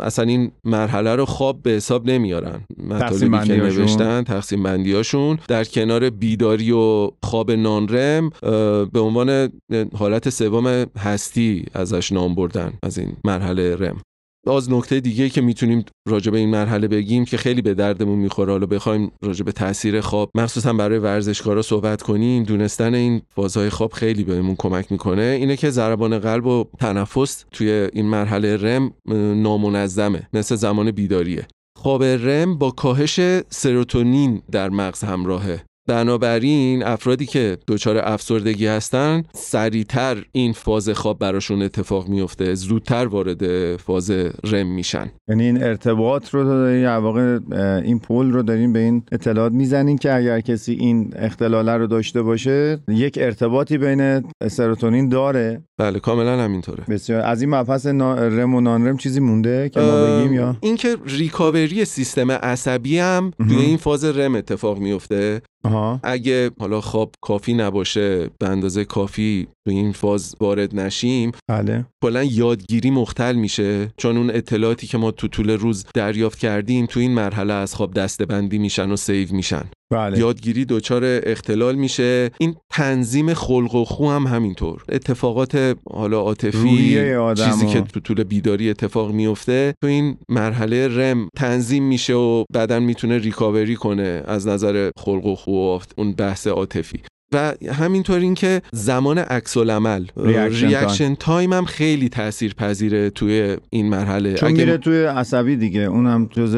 اصلا 0.02 0.26
این 0.26 0.52
مرحله 0.66 1.16
رو 1.16 1.26
خواب 1.26 1.64
به 1.64 1.72
حساب 1.72 2.10
نمیارن. 2.10 2.62
مطالبی 2.90 3.48
که. 3.48 3.56
نوشتن 3.56 4.24
تقسیم 4.24 4.64
بندیاشون. 4.64 5.40
در 5.48 5.64
کنار 5.64 6.10
بیداری 6.10 6.72
و 6.72 7.12
خواب 7.24 7.52
نانرم 7.52 8.30
اه، 8.44 8.86
به 8.86 9.00
عنوان 9.00 9.52
حالت 9.96 10.30
سوم 10.30 10.86
هستی 10.98 11.66
ازش 11.74 12.12
نام 12.12 12.36
بردن 12.36 12.74
از 12.84 12.98
این 12.98 13.14
مرحله 13.26 13.76
رم. 13.76 14.02
باز 14.46 14.72
نکته 14.72 15.00
دیگه 15.00 15.30
که 15.30 15.42
می‌تونیم 15.42 15.86
راجع 16.08 16.32
به 16.32 16.38
این 16.38 16.50
مرحله 16.50 16.88
بگیم 16.88 17.26
که 17.26 17.38
خیلی 17.38 17.62
به 17.62 17.74
دردمون 17.74 18.20
می‌خوره. 18.20 18.52
حالا 18.52 18.66
بخوایم 18.66 19.12
راجع 19.22 19.44
به 19.44 19.52
تاثیر 19.52 20.02
خواب 20.02 20.32
مخصوصا 20.36 20.74
برای 20.74 21.00
ورزشکارا 21.00 21.62
صحبت 21.62 22.02
کنیم. 22.02 22.44
دونستن 22.44 22.94
این 22.94 23.22
فازهای 23.36 23.70
خواب 23.70 23.94
خیلی 23.94 24.24
بهمون 24.24 24.56
کمک 24.56 24.92
می‌کنه. 24.92 25.22
اینه 25.22 25.58
که 25.58 25.70
ضربان 25.70 26.20
قلب 26.20 26.46
و 26.46 26.66
تنفس 26.80 27.46
توی 27.52 27.70
این 27.94 28.06
مرحله 28.06 28.58
رم 28.58 28.92
نامنظمه. 29.36 30.28
مثل 30.34 30.56
زمان 30.56 30.92
بیداریه. 30.92 31.48
خواب 31.78 32.04
رم 32.04 32.58
با 32.58 32.72
کاهش 32.72 33.20
سروتونین 33.50 34.42
در 34.52 34.70
مغز 34.70 35.04
همراهه. 35.04 35.64
بنابراین 35.90 36.84
افرادی 36.84 37.26
که 37.26 37.58
دچار 37.68 37.98
افسردگی 37.98 38.68
هستن 38.68 39.24
سریعتر 39.34 40.24
این 40.32 40.54
فاز 40.54 40.90
خواب 40.90 41.20
براشون 41.20 41.62
اتفاق 41.62 42.08
میفته 42.08 42.56
زودتر 42.56 43.08
وارد 43.08 43.76
فاز 43.76 44.12
REM 44.44 44.68
میشن. 44.68 45.12
یعنی 45.30 45.44
این 45.44 45.64
ارتباط 45.64 46.30
رو 46.30 46.44
دارین 46.44 46.84
در 46.84 46.98
واقع 46.98 47.40
این 47.84 48.00
پول 48.00 48.32
رو 48.32 48.44
دارین 48.44 48.74
به 48.74 48.80
این 48.80 49.04
اطلاعات 49.12 49.52
می‌زنین 49.52 49.98
که 49.98 50.14
اگر 50.14 50.40
کسی 50.40 50.74
این 50.74 51.14
اختلاله 51.16 51.78
رو 51.78 51.88
داشته 51.88 52.22
باشه 52.22 52.80
یک 52.88 53.18
ارتباطی 53.22 53.78
بین 53.78 54.24
سروتونین 54.48 55.10
داره. 55.10 55.64
بله 55.78 56.00
کاملا 56.00 56.44
همینطوره. 56.44 56.84
بسیار. 56.90 57.22
از 57.22 57.42
این 57.42 57.50
مبحث 57.56 57.86
نا- 57.86 58.16
REM 58.16 58.56
و 58.56 58.62
non 58.62 58.88
REM 58.88 58.98
چیزی 58.98 59.20
مونده 59.20 59.70
که 59.70 59.80
ما 59.80 60.06
بگیم 60.06 60.34
یا؟ 60.34 60.56
اینکه 60.62 60.98
recovery 61.06 61.86
سیستم 61.86 62.32
عصبی 62.32 62.98
هم 63.00 63.32
توی. 63.48 63.56
این 63.56 63.78
فاز 63.78 64.06
REM 64.06 64.36
اتفاق 64.36 64.80
میفته 64.80 65.42
آها. 65.64 66.00
اگه 66.04 66.52
حالا 66.60 66.82
خواب 66.82 67.12
کافی 67.22 67.54
نباشه 67.54 68.30
به 68.40 68.50
اندازه 68.50 68.86
کافی 68.86 69.48
تو 69.68 69.72
این 69.72 69.92
فاز 69.92 70.36
وارد 70.42 70.80
نشیم 70.80 71.32
بله. 71.50 71.86
کلا 72.04 72.24
یادگیری 72.24 72.90
مختل 72.90 73.36
میشه. 73.36 73.94
چون 73.98 74.18
اون 74.18 74.30
اطلاعاتی 74.30 74.88
که 74.88 74.98
ما 74.98 75.12
تو 75.12 75.28
طول 75.28 75.50
روز 75.50 75.86
دریافت 75.94 76.40
کردیم 76.40 76.86
تو 76.86 77.00
این 77.00 77.14
مرحله 77.14 77.54
از 77.54 77.76
خواب 77.76 77.94
دسته‌بندی 77.94 78.58
میشن 78.58 78.92
و 78.92 78.96
save 78.96 79.34
میشن. 79.34 79.70
بله. 79.92 80.20
یادگیری 80.20 80.66
دچار 80.66 81.02
اختلال 81.06 81.76
میشه. 81.76 82.32
این 82.38 82.56
تنظیم 82.70 83.34
خلق 83.34 83.76
و 83.76 83.86
خو 83.86 84.10
هم 84.10 84.28
همینطور. 84.28 84.84
اتفاقات 84.90 85.78
حالا 85.92 86.20
عاطفی 86.20 86.98
چیزی 87.36 87.68
که 87.68 87.82
تو 87.82 88.00
طول 88.00 88.24
بیداری 88.24 88.70
اتفاق 88.70 89.12
میفته 89.12 89.74
تو 89.82 89.88
این 89.88 90.18
مرحله 90.30 90.88
REM 90.88 91.30
تنظیم 91.38 91.84
میشه 91.84 92.14
و 92.14 92.44
بدن 92.54 92.84
می‌تونه 92.84 93.18
recovery 93.18 93.76
کنه 93.76 94.24
از 94.26 94.48
نظر 94.48 94.92
خلق 94.98 95.26
و 95.26 95.36
خو 95.36 95.52
و 95.52 95.80
اون 95.98 96.12
بحث 96.12 96.48
عاطفی. 96.48 97.00
و 97.34 97.54
همینطور 97.74 98.20
اینکه 98.20 98.62
زمان 98.72 99.18
عکس 99.18 99.58
العمل 99.58 100.06
reaction 100.18 101.16
time 101.16 101.54
هم 101.54 101.66
خیلی 101.66 102.10
تاثیر 102.10 102.54
پذیره 102.54 103.10
توی 103.10 103.58
این 103.70 103.90
مرحله. 103.90 104.34
چون 104.34 104.50
اگه 104.50 104.58
میره 104.58 104.78
توی 104.78 105.04
عصبی 105.04 105.56
دیگه. 105.56 105.82
اونم 105.82 106.30
جزء 106.32 106.56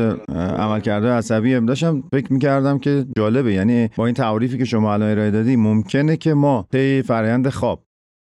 عملکرد 0.57 1.07
عصبی. 1.07 1.53
هم 1.53 1.65
داشتم 1.65 2.03
فکر 2.11 2.33
می‌کردم 2.33 2.79
که 2.79 3.05
جالبه. 3.17 3.53
یعنی 3.53 3.89
با 3.95 4.05
این 4.05 4.15
تعریفی 4.15 4.57
که 4.57 4.65
شما 4.65 4.93
الان 4.93 5.11
ارائه 5.11 5.31
دادی 5.31 5.55
ممکنه 5.55 6.17
که 6.17 6.33
ما 6.33 6.67
طی 6.71 7.01
فرآیند 7.01 7.49
خواب 7.49 7.83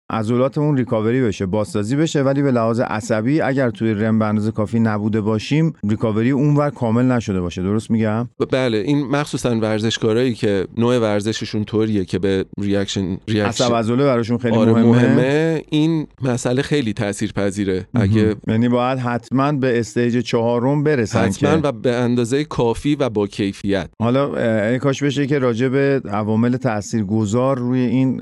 عضلاتمون 0.09 0.77
recovery 0.77 1.21
بشه 1.21 1.45
بازسازی 1.45 1.95
بشه 1.95 2.21
ولی 2.21 2.41
به 2.41 2.51
لحاظ 2.51 2.79
عصبی 2.79 3.41
اگر 3.41 3.69
توی 3.69 3.93
REM 3.93 4.19
به 4.19 4.25
اندازه 4.25 4.51
کافی 4.51 4.79
نبوده 4.79 5.21
باشیم 5.21 5.73
recovery 5.89 6.31
اونور 6.31 6.69
کامل 6.69 7.05
نشده 7.05 7.41
باشه. 7.41 7.61
درست 7.63 7.91
میگم؟ 7.91 8.23
ب- 8.39 8.45
بله 8.51 8.77
این 8.77 9.07
مخصوصا 9.07 9.55
ورزشکارایی 9.59 10.33
که 10.33 10.67
نوع 10.77 10.97
ورزششون 10.99 11.63
طوریه 11.63 12.05
که 12.05 12.19
به 12.19 12.45
reaction 12.61 13.17
reaction 13.27 13.63
عصب 13.63 13.75
عضله 13.75 14.03
براشون 14.05 14.37
خیلی 14.37 14.55
آره 14.57 14.71
مهمه, 14.73 14.85
مهمه. 14.91 15.61
این 15.69 16.07
مسئله 16.21 16.61
خیلی 16.61 16.93
تاثیر 16.93 17.31
پذیره 17.33 17.87
اگه 17.93 18.35
یعنی 18.47 18.69
باید 18.69 18.99
حتما 18.99 19.51
به 19.51 19.79
stage 19.79 20.17
چهارم 20.17 20.83
برسن 20.83 21.19
حتما 21.25 21.55
که 21.55 21.67
و 21.67 21.71
به 21.71 21.95
اندازه 21.95 22.43
کافی 22.43 22.95
و 22.95 23.09
با 23.09 23.27
کیفیت. 23.27 23.89
حالا 24.01 24.35
اه، 24.35 24.67
ای 24.71 24.79
کاش 24.79 25.03
بشه 25.03 25.27
که 25.27 25.39
راجع 25.39 25.67
به 25.67 26.01
عوامل 26.11 26.57
تاثیرگذار 26.57 27.57
روی 27.57 27.79
این 27.79 28.21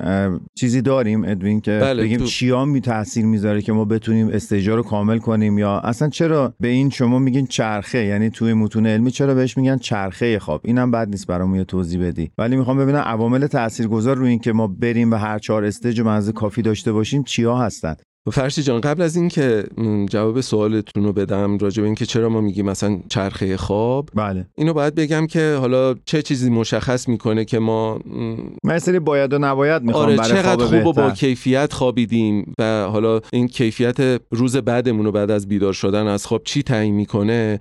چیزی 0.55 0.81
داریم 0.81 1.23
ادوین 1.23 1.61
که 1.61 1.74
بله، 1.79 2.03
بگیم 2.03 2.17
تو- 2.19 2.25
چیا 2.25 2.65
می 2.65 2.81
تاثیر 2.81 3.25
می‌ذاره 3.25 3.61
که 3.61 3.73
ما 3.73 3.85
بتونیم 3.85 4.29
استیجا 4.29 4.75
رو 4.75 4.83
کامل 4.83 5.17
کنیم 5.17 5.57
یا 5.57 5.79
اصلا 5.79 6.09
چرا 6.09 6.53
به 6.59 6.67
این 6.67 6.89
شما 6.89 7.19
میگین 7.19 7.47
چرخه؟ 7.47 8.05
یعنی 8.05 8.29
توی 8.29 8.53
متون 8.53 8.87
علمی 8.87 9.11
چرا 9.11 9.33
بهش 9.33 9.57
میگن 9.57 9.77
چرخه 9.77 10.39
خواب؟ 10.39 10.61
اینم 10.63 10.91
بد 10.91 11.09
نیست 11.09 11.27
برامون 11.27 11.57
یه 11.57 11.63
توضیح 11.63 12.07
بدی. 12.07 12.31
ولی 12.37 12.55
می‌خوام 12.55 12.77
ببینم 12.77 12.97
عوامل 12.97 13.47
تاثیرگذار 13.47 14.17
روی 14.17 14.29
این 14.29 14.39
که 14.39 14.53
ما 14.53 14.67
بریم 14.67 15.11
و 15.11 15.15
هر 15.15 15.39
چهار 15.39 15.65
استیج 15.65 15.99
و 15.99 16.03
منزه 16.03 16.31
کافی 16.31 16.61
داشته 16.61 16.91
باشیم 16.91 17.23
چیا 17.23 17.57
هستن؟ 17.57 17.95
فرشی 18.31 18.63
جان 18.63 18.81
قبل 18.81 19.01
از 19.01 19.15
اینکه 19.15 19.63
جواب 20.09 20.41
سوالتون 20.41 21.03
رو 21.03 21.13
بدم 21.13 21.57
راجع 21.57 21.81
به 21.81 21.85
اینکه 21.85 22.05
چرا 22.05 22.29
ما 22.29 22.41
میگیم 22.41 22.65
مثلا 22.65 22.99
چرخه 23.09 23.57
خواب 23.57 24.09
بله 24.15 24.45
اینو 24.55 24.73
باید 24.73 24.95
بگم 24.95 25.27
که 25.27 25.57
حالا 25.59 25.95
چه 26.05 26.21
چیزی 26.21 26.49
مشخص 26.49 27.07
می‌کنه 27.07 27.45
که 27.45 27.59
ما 27.59 27.95
م، 27.95 28.35
من 28.63 28.73
یه 28.73 28.79
سری 28.79 28.99
باید 28.99 29.33
و 29.33 29.37
نباید 29.37 29.83
می‌خوام 29.83 30.05
آره 30.05 30.15
برای 30.15 30.29
چقدر 30.29 30.65
خواب 30.65 30.83
خوب 30.83 30.87
و 30.87 30.93
با 30.93 31.01
بهتر. 31.01 31.15
کیفیت 31.15 31.73
خوابیدیم 31.73 32.53
و 32.59 32.83
حالا 32.83 33.21
این 33.33 33.47
کیفیت 33.47 34.21
روز 34.31 34.57
بعدمون 34.57 35.05
رو 35.05 35.11
بعد 35.11 35.31
از 35.31 35.47
بیدار 35.47 35.73
شدن 35.73 36.07
از 36.07 36.25
خواب 36.25 36.41
چی 36.43 36.63
تعیین 36.63 36.95
می‌کنه. 36.95 37.59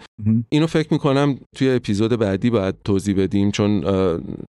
اینو 0.48 0.66
فکر 0.66 0.88
می‌کنم 0.90 1.38
توی 1.56 1.70
اپیزود 1.70 2.18
بعدی 2.18 2.50
باید 2.50 2.74
توضیح 2.84 3.16
بدیم 3.22 3.50
چون 3.50 3.80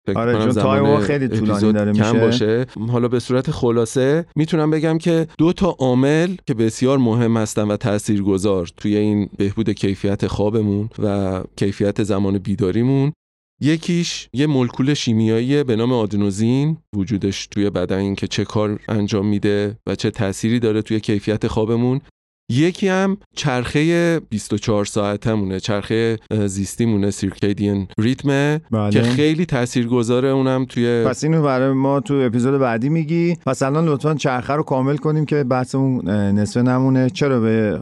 فکر 0.08 0.20
آره، 0.20 0.34
چون 0.34 0.52
تایم 0.52 0.52
زمان 0.52 0.80
ما 0.80 0.98
خیلی 0.98 1.28
طولانی 1.28 1.74
داره 1.74 1.94
کم 1.94 2.12
میشه. 2.12 2.20
باشه 2.20 2.66
حالا 2.92 3.08
به 3.08 3.20
صورت 3.20 3.52
خلاصه 3.52 4.26
می‌تونم 4.36 4.72
بگم 4.72 4.98
که 4.98 5.28
دو 5.38 5.54
تا 5.54 5.76
عامل 6.02 6.36
که 6.48 6.54
بسیار 6.54 6.98
مهم 6.98 7.38
هستن 7.38 7.68
و 7.68 7.78
تاثیرگذار 7.78 8.68
توی 8.78 8.98
این 8.98 9.30
بهبود 9.38 9.70
کیفیت 9.70 10.28
خوابمون 10.28 10.90
و 11.00 11.44
کیفیت 11.56 12.04
زمان 12.04 12.38
بیداریمون. 12.38 13.14
یکیش 13.62 14.30
یه 14.34 14.48
مولکول 14.48 14.94
شیمیایی 14.94 15.64
به 15.64 15.76
نام 15.76 15.94
آدنوزین 15.94 16.78
وجودش 16.96 17.48
توی 17.48 17.70
بدن 17.70 17.98
این 17.98 18.16
که 18.16 18.28
چه 18.28 18.46
کار 18.46 18.80
انجام 18.90 19.28
میده 19.28 19.78
و 19.88 19.96
چه 19.96 20.12
تأثیری 20.12 20.60
داره 20.60 20.82
توی 20.82 21.00
کیفیت 21.00 21.48
خوابمون. 21.48 22.02
یکی 22.52 22.88
هم 22.88 23.18
چرخه 23.36 24.20
24 24.20 24.86
ساعتمونه 24.86 25.60
چرخه 25.60 26.18
زیستیمونه 26.46 27.12
سیرکیدین 27.12 27.88
ریتمه 27.98 28.62
بله. 28.72 28.92
که 28.92 29.02
خیلی 29.02 29.46
تاثیرگذاره 29.46 30.30
اونم 30.30 30.66
توی 30.66 31.04
پس 31.06 31.24
اینو 31.24 31.42
برای 31.42 31.74
ما 31.74 32.00
تو 32.00 32.14
اپیزود 32.14 32.60
بعدی 32.60 32.90
میگی. 32.90 33.38
پس 33.46 33.64
الان 33.64 33.86
لطفا 33.86 34.16
چرخه 34.16 34.54
رو 34.54 34.64
کامل 34.64 34.98
کنیم 34.98 35.26
که 35.26 35.44
بحثمون 35.44 36.10
نصفه 36.10 36.62
نمونه. 36.62 37.10
چرا 37.10 37.40
به 37.40 37.82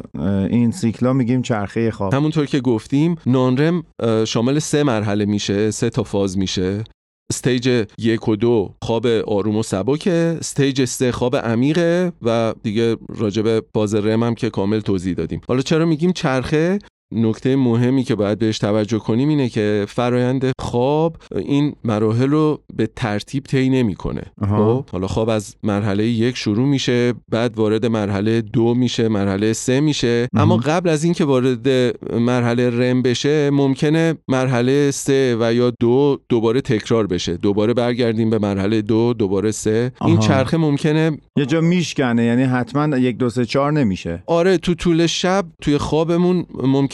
این 0.49 0.71
سیکلا 0.71 1.13
میگیم 1.13 1.41
چرخه 1.41 1.91
خواب؟ 1.91 2.13
همونطور 2.13 2.45
که 2.45 2.59
گفتیم 2.59 3.15
non-REM 3.25 3.83
شامل 4.27 4.59
سه 4.59 4.83
مرحله 4.83 5.25
میشه 5.25 5.71
سه 5.71 5.89
تا 5.89 6.03
فاز 6.03 6.37
میشه. 6.37 6.83
stage 7.31 7.85
یک 7.97 8.27
و 8.27 8.35
دو 8.35 8.75
خواب 8.81 9.05
آروم 9.07 9.55
و 9.55 9.63
سبکه 9.63 10.37
stage 10.39 10.85
سه 10.85 11.11
خواب 11.11 11.35
عمیقه 11.35 12.11
و 12.21 12.53
دیگه 12.63 12.97
راجع 13.09 13.43
به 13.43 13.65
فاز 13.73 13.95
REM 13.95 14.23
هم 14.23 14.35
که 14.35 14.49
کامل 14.49 14.79
توضیح 14.79 15.13
دادیم. 15.13 15.41
حالا 15.47 15.61
چرا 15.61 15.85
میگیم 15.85 16.11
چرخه؟ 16.13 16.79
نکته 17.11 17.55
مهمی 17.55 18.03
که 18.03 18.15
باید 18.15 18.39
بهش 18.39 18.57
توجه 18.57 18.99
کنیم 18.99 19.29
اینه 19.29 19.49
که 19.49 19.85
فرایند 19.87 20.51
خواب 20.59 21.17
این 21.35 21.75
مراحل 21.83 22.29
رو 22.29 22.59
به 22.75 22.89
ترتیب 22.95 23.43
طی 23.43 23.69
نمی‌کنه. 23.69 24.21
خب 24.41 24.85
حالا 24.91 25.07
خواب 25.07 25.29
از 25.29 25.55
مرحله 25.63 26.05
یک 26.07 26.37
شروع 26.37 26.67
میشه 26.67 27.13
بعد 27.29 27.57
وارد 27.57 27.85
مرحله 27.85 28.41
دو 28.41 28.73
میشه 28.73 29.07
مرحله 29.07 29.53
سه 29.53 29.79
میشه 29.79 30.27
اما. 30.33 30.57
قبل 30.57 30.89
از 30.89 31.03
اینکه 31.03 31.25
وارد 31.25 31.67
مرحله 32.13 32.69
رم 32.69 33.01
بشه 33.01 33.49
ممکنه 33.49 34.15
مرحله 34.27 34.91
سه 34.91 35.37
و 35.39 35.53
یا 35.53 35.71
دو 35.79 36.17
دوباره 36.29 36.61
تکرار 36.61 37.07
بشه 37.07 37.37
دوباره 37.37 37.73
برگردیم 37.73 38.29
به 38.29 38.39
مرحله 38.39 38.81
دو 38.81 39.13
دوباره 39.13 39.51
سه 39.51 39.91
این 40.01 40.17
آها. 40.17 40.27
چرخه 40.27 40.57
ممکنه 40.57 41.17
یه 41.37 41.45
جا 41.45 41.61
میشکنه 41.61 42.23
یعنی 42.23 42.43
حتما 42.43 42.97
یک 42.97 43.17
دو 43.17 43.29
سه 43.29 43.45
چهار 43.45 43.71
نمیشه 43.71 44.23
آره 44.25 44.57
تو 44.57 44.73
طول 44.73 45.07
شب 45.07 45.45
توی 45.61 45.77
خوابمون 45.77 46.45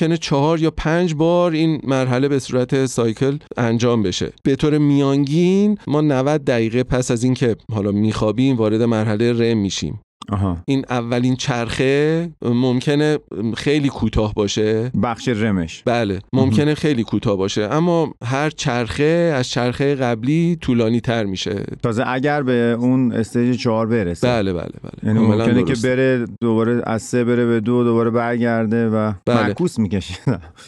ممکنه 0.05 0.17
چهار 0.17 0.61
یا 0.61 0.71
پنج 0.71 1.13
بار 1.13 1.51
این 1.51 1.81
مرحله 1.83 2.27
به 2.27 2.39
صورت 2.39 2.85
سایکل 2.85 3.37
انجام 3.57 4.03
بشه. 4.03 4.31
به 4.43 4.55
طور 4.55 4.77
میانگین 4.77 5.77
ما 5.87 6.01
90 6.01 6.43
دقیقه 6.43 6.83
پس 6.83 7.11
از 7.11 7.23
اینکه 7.23 7.55
حالا 7.71 7.91
میخوابیم 7.91 8.55
وارد 8.55 8.81
مرحله 8.81 9.33
رم 9.33 9.57
میشیم. 9.57 9.99
آها. 10.31 10.57
این 10.65 10.85
اولین 10.89 11.35
چرخه 11.35 12.29
ممکنه 12.41 13.19
خیلی 13.57 13.89
کوتاه 13.89 14.33
باشه. 14.33 14.91
بخش 15.03 15.27
رمش. 15.27 15.83
بله 15.85 16.19
ممکنه 16.33 16.75
خیلی 16.75 17.03
کوتاه 17.03 17.37
باشه 17.37 17.61
اما 17.61 18.13
هر 18.23 18.49
چرخه 18.49 19.33
از 19.35 19.49
چرخه 19.49 19.95
قبلی 19.95 20.57
طولانی 20.61 21.01
تر 21.01 21.23
میشه. 21.23 21.63
تازه 21.83 22.03
اگر 22.07 22.43
به 22.43 22.77
اون 22.79 23.11
استیج 23.11 23.59
چهار 23.61 23.87
برسه. 23.87 24.27
بله 24.27 24.53
بله 24.53 24.69
بله. 24.83 25.13
یعنی 25.13 25.19
ممکنه 25.19 25.63
که 25.63 25.63
درسته. 25.63 25.95
بره 25.95 26.25
دوباره 26.41 26.81
از 26.85 27.01
سه 27.01 27.23
بره 27.23 27.45
به 27.45 27.59
دو 27.59 27.83
دوباره 27.83 28.09
برگرده 28.09 28.89
و 28.89 29.13
بله. 29.25 29.47
معکوس 29.47 29.79
می‌کشه. 29.79 30.15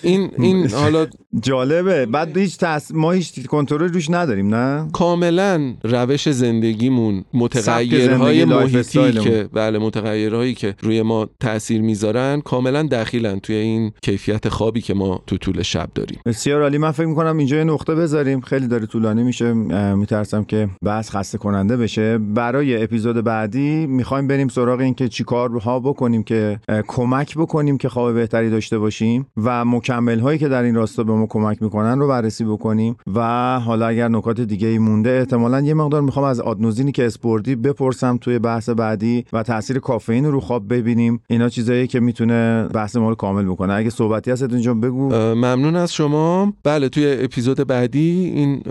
این 0.02 0.30
این 0.38 0.70
حالا 0.84 1.08
جالبه. 1.42 2.06
بعد 2.06 2.38
هیچ 2.38 2.58
تس... 2.58 2.92
ما 2.94 3.12
هیچ 3.12 3.46
کنترل 3.46 3.94
روش 3.94 4.10
نداریم 4.10 4.56
نه؟ 4.56 4.88
کاملا 4.94 5.74
روش 5.84 6.30
زندگیمون 6.30 7.14
زندگی، 7.14 7.26
متغیرهای 7.34 8.46
محیطی. 8.46 9.12
که 9.12 9.47
بله 9.54 9.80
متغیرهایی 9.80 10.54
که 10.54 10.76
روی 10.82 11.02
ما 11.02 11.30
تاثیر 11.40 11.82
می‌ذارن 11.82 12.42
کاملا 12.42 12.84
دخیلن 12.84 13.40
توی 13.40 13.56
این 13.56 13.92
کیفیت 14.02 14.50
خوابی 14.50 14.82
که 14.82 14.94
ما 14.94 15.22
تو 15.28 15.38
طول 15.38 15.62
شب 15.62 15.90
داریم. 15.96 16.20
بسیار 16.26 16.62
عالی. 16.62 16.78
من 16.78 16.92
فکر 16.92 17.06
می‌کنم 17.06 17.38
اینجا 17.38 17.58
یه 17.58 17.64
نقطه 17.64 17.96
بذاریم. 17.96 18.42
خیلی 18.42 18.68
داره 18.68 18.86
طولانی 18.86 19.24
میشه. 19.24 19.54
میترسم 19.94 20.44
که 20.44 20.70
بحث 20.86 21.10
خسته 21.10 21.38
کننده 21.38 21.78
بشه. 21.78 22.18
برای 22.18 22.84
اپیزود 22.84 23.24
بعدی 23.24 23.88
می‌خوایم 23.88 24.28
بریم 24.28 24.48
سراغ 24.48 24.80
این 24.80 24.94
که 24.94 25.08
چی 25.08 25.24
کارها 25.24 25.80
بکنیم 25.80 26.24
که 26.24 26.60
کمک 26.88 27.38
بکنیم 27.38 27.78
که 27.78 27.90
خواب 27.90 28.14
بهتری 28.14 28.50
داشته 28.50 28.78
باشیم 28.78 29.28
و 29.38 29.66
مکمل 29.66 30.20
هایی 30.20 30.40
که 30.40 30.48
در 30.48 30.64
این 30.64 30.76
راستا 30.76 31.04
به 31.04 31.14
ما 31.14 31.26
کمک 31.30 31.62
می‌کنن 31.62 32.00
رو 32.00 32.08
بررسی 32.08 32.44
بکنیم. 32.46 32.98
و 33.16 33.60
حالا 33.60 33.88
اگر 33.88 34.08
نکات 34.08 34.42
دیگه 34.42 34.68
ای 34.68 34.78
مونده 34.78 35.10
احتمالا 35.10 35.62
یه 35.62 35.74
مقدار 35.74 36.02
می‌خوام 36.02 36.26
از 36.26 36.40
آدنوزینی 36.40 36.92
که 36.92 37.06
اسپوردی 37.06 37.56
بپرسم 37.56 38.18
توی 38.18 38.40
بحث 38.40 38.70
بعدی 38.70 39.26
و 39.38 39.44
تاثیر 39.44 39.80
کافئین 39.80 40.26
رو 40.26 40.40
خواب 40.40 40.74
ببینیم. 40.74 41.22
اینا 41.30 41.50
چیزایی 41.50 41.88
که 41.88 42.00
می‌تونه 42.00 42.68
بحث 42.74 42.96
ما 42.96 43.10
رو 43.10 43.16
کامل 43.16 43.46
بکنه. 43.46 43.74
اگه 43.74 43.90
صحبتی 43.90 44.32
هست 44.32 44.44
اینجا 44.44 44.74
بگو. 44.74 45.10
ممنون 45.14 45.76
از 45.76 45.94
شما. 45.94 46.54
بله 46.64 46.90
توی 46.90 47.18
اپیزود 47.20 47.68
بعدی 47.68 48.32
این 48.36 48.62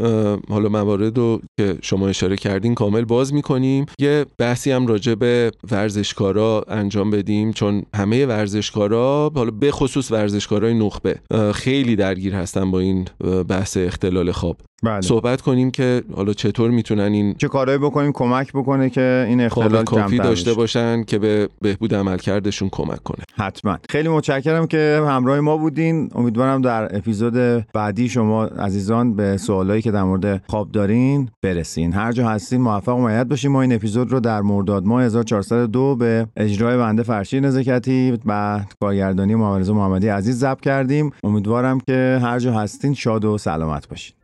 حالا 0.49 0.69
موارد 0.69 1.19
رو 1.19 1.41
که 1.61 1.79
شما 1.83 2.09
اشاره 2.09 2.37
کردین 2.37 2.75
کامل 2.75 3.05
باز 3.05 3.35
می‌کنیم. 3.35 3.87
یه 3.99 4.27
بحثی 4.39 4.71
هم 4.71 4.87
راجع 4.87 5.15
به 5.15 5.51
ورزشکارا 5.71 6.65
انجام 6.69 7.11
بدیم 7.11 7.53
چون 7.53 7.83
همه 7.95 8.27
ورزشکارا 8.27 9.33
حالا 9.35 9.51
به 9.51 9.71
خصوص 9.71 10.13
ورزشکارای 10.13 10.75
نخبه 10.75 11.17
خیلی 11.55 11.97
درگیر 11.97 12.35
هستن 12.35 12.71
با 12.71 12.81
این 12.81 13.05
بحث 13.49 13.77
اختلال 13.77 14.33
خواب. 14.33 14.57
بله. 14.83 15.01
صحبت 15.01 15.41
کنیم 15.41 15.71
که 15.71 16.03
حالا 16.17 16.33
چطور 16.33 16.71
می‌تونن 16.71 17.13
این 17.13 17.35
چه 17.35 17.49
کارهایی 17.49 17.79
بکنیم 17.79 18.13
کمک 18.13 18.53
بکنه 18.53 18.91
که 18.91 19.25
این 19.29 19.49
خواب 19.49 19.67
اختلال 19.67 19.85
کافی 19.85 20.17
کمتر 20.17 20.29
داشته 20.29 20.55
باشن 20.55 21.05
که 21.05 21.19
به 21.19 21.49
بهبود 21.63 21.95
عملکردشون 21.95 22.69
کمک 22.73 23.03
کنه. 23.03 23.25
حتما. 23.35 23.79
خیلی 23.91 24.09
متشکرم 24.09 24.67
که 24.67 25.03
همراه 25.09 25.41
ما 25.41 25.57
بودین. 25.57 26.11
امیدوارم 26.15 26.63
در 26.63 26.97
اپیزود 26.97 27.67
بعدی 27.75 28.09
شما 28.09 28.45
عزیزان 28.45 29.17
به 29.17 29.37
سوالایی 29.37 29.83
که 29.83 29.91
در 29.91 30.03
مورد 30.03 30.43
خواب 30.49 30.73
دارین 30.73 31.29
برسین. 31.43 31.93
هر 31.93 32.13
جا 32.13 32.29
هستین 32.29 32.61
موفق 32.61 32.97
و 32.97 33.25
باشین. 33.25 33.51
ما 33.51 33.63
این 33.63 33.73
اپیزود 33.73 34.13
رو 34.13 34.21
در 34.21 34.43
مرداد 34.43 34.85
ماه 34.85 35.03
1402 35.03 35.97
به 35.97 36.27
اجرای 36.37 36.77
بنده 36.77 37.03
فرشید 37.03 37.47
نزکتی 37.47 38.19
و 38.27 38.61
کارگردانی 38.81 39.35
محمد 39.35 39.61
رضا 39.61 39.75
محمدی 39.75 40.09
عزیز 40.09 40.39
ضبط 40.39 40.61
کردیم. 40.61 41.11
امیدوارم 41.25 41.81
که 41.81 42.19
هر 42.23 42.39
جا 42.39 42.53
هستین 42.53 42.95
شاد 42.95 43.25
و 43.25 43.39
سلامت 43.39 43.89
باشین. 43.89 44.16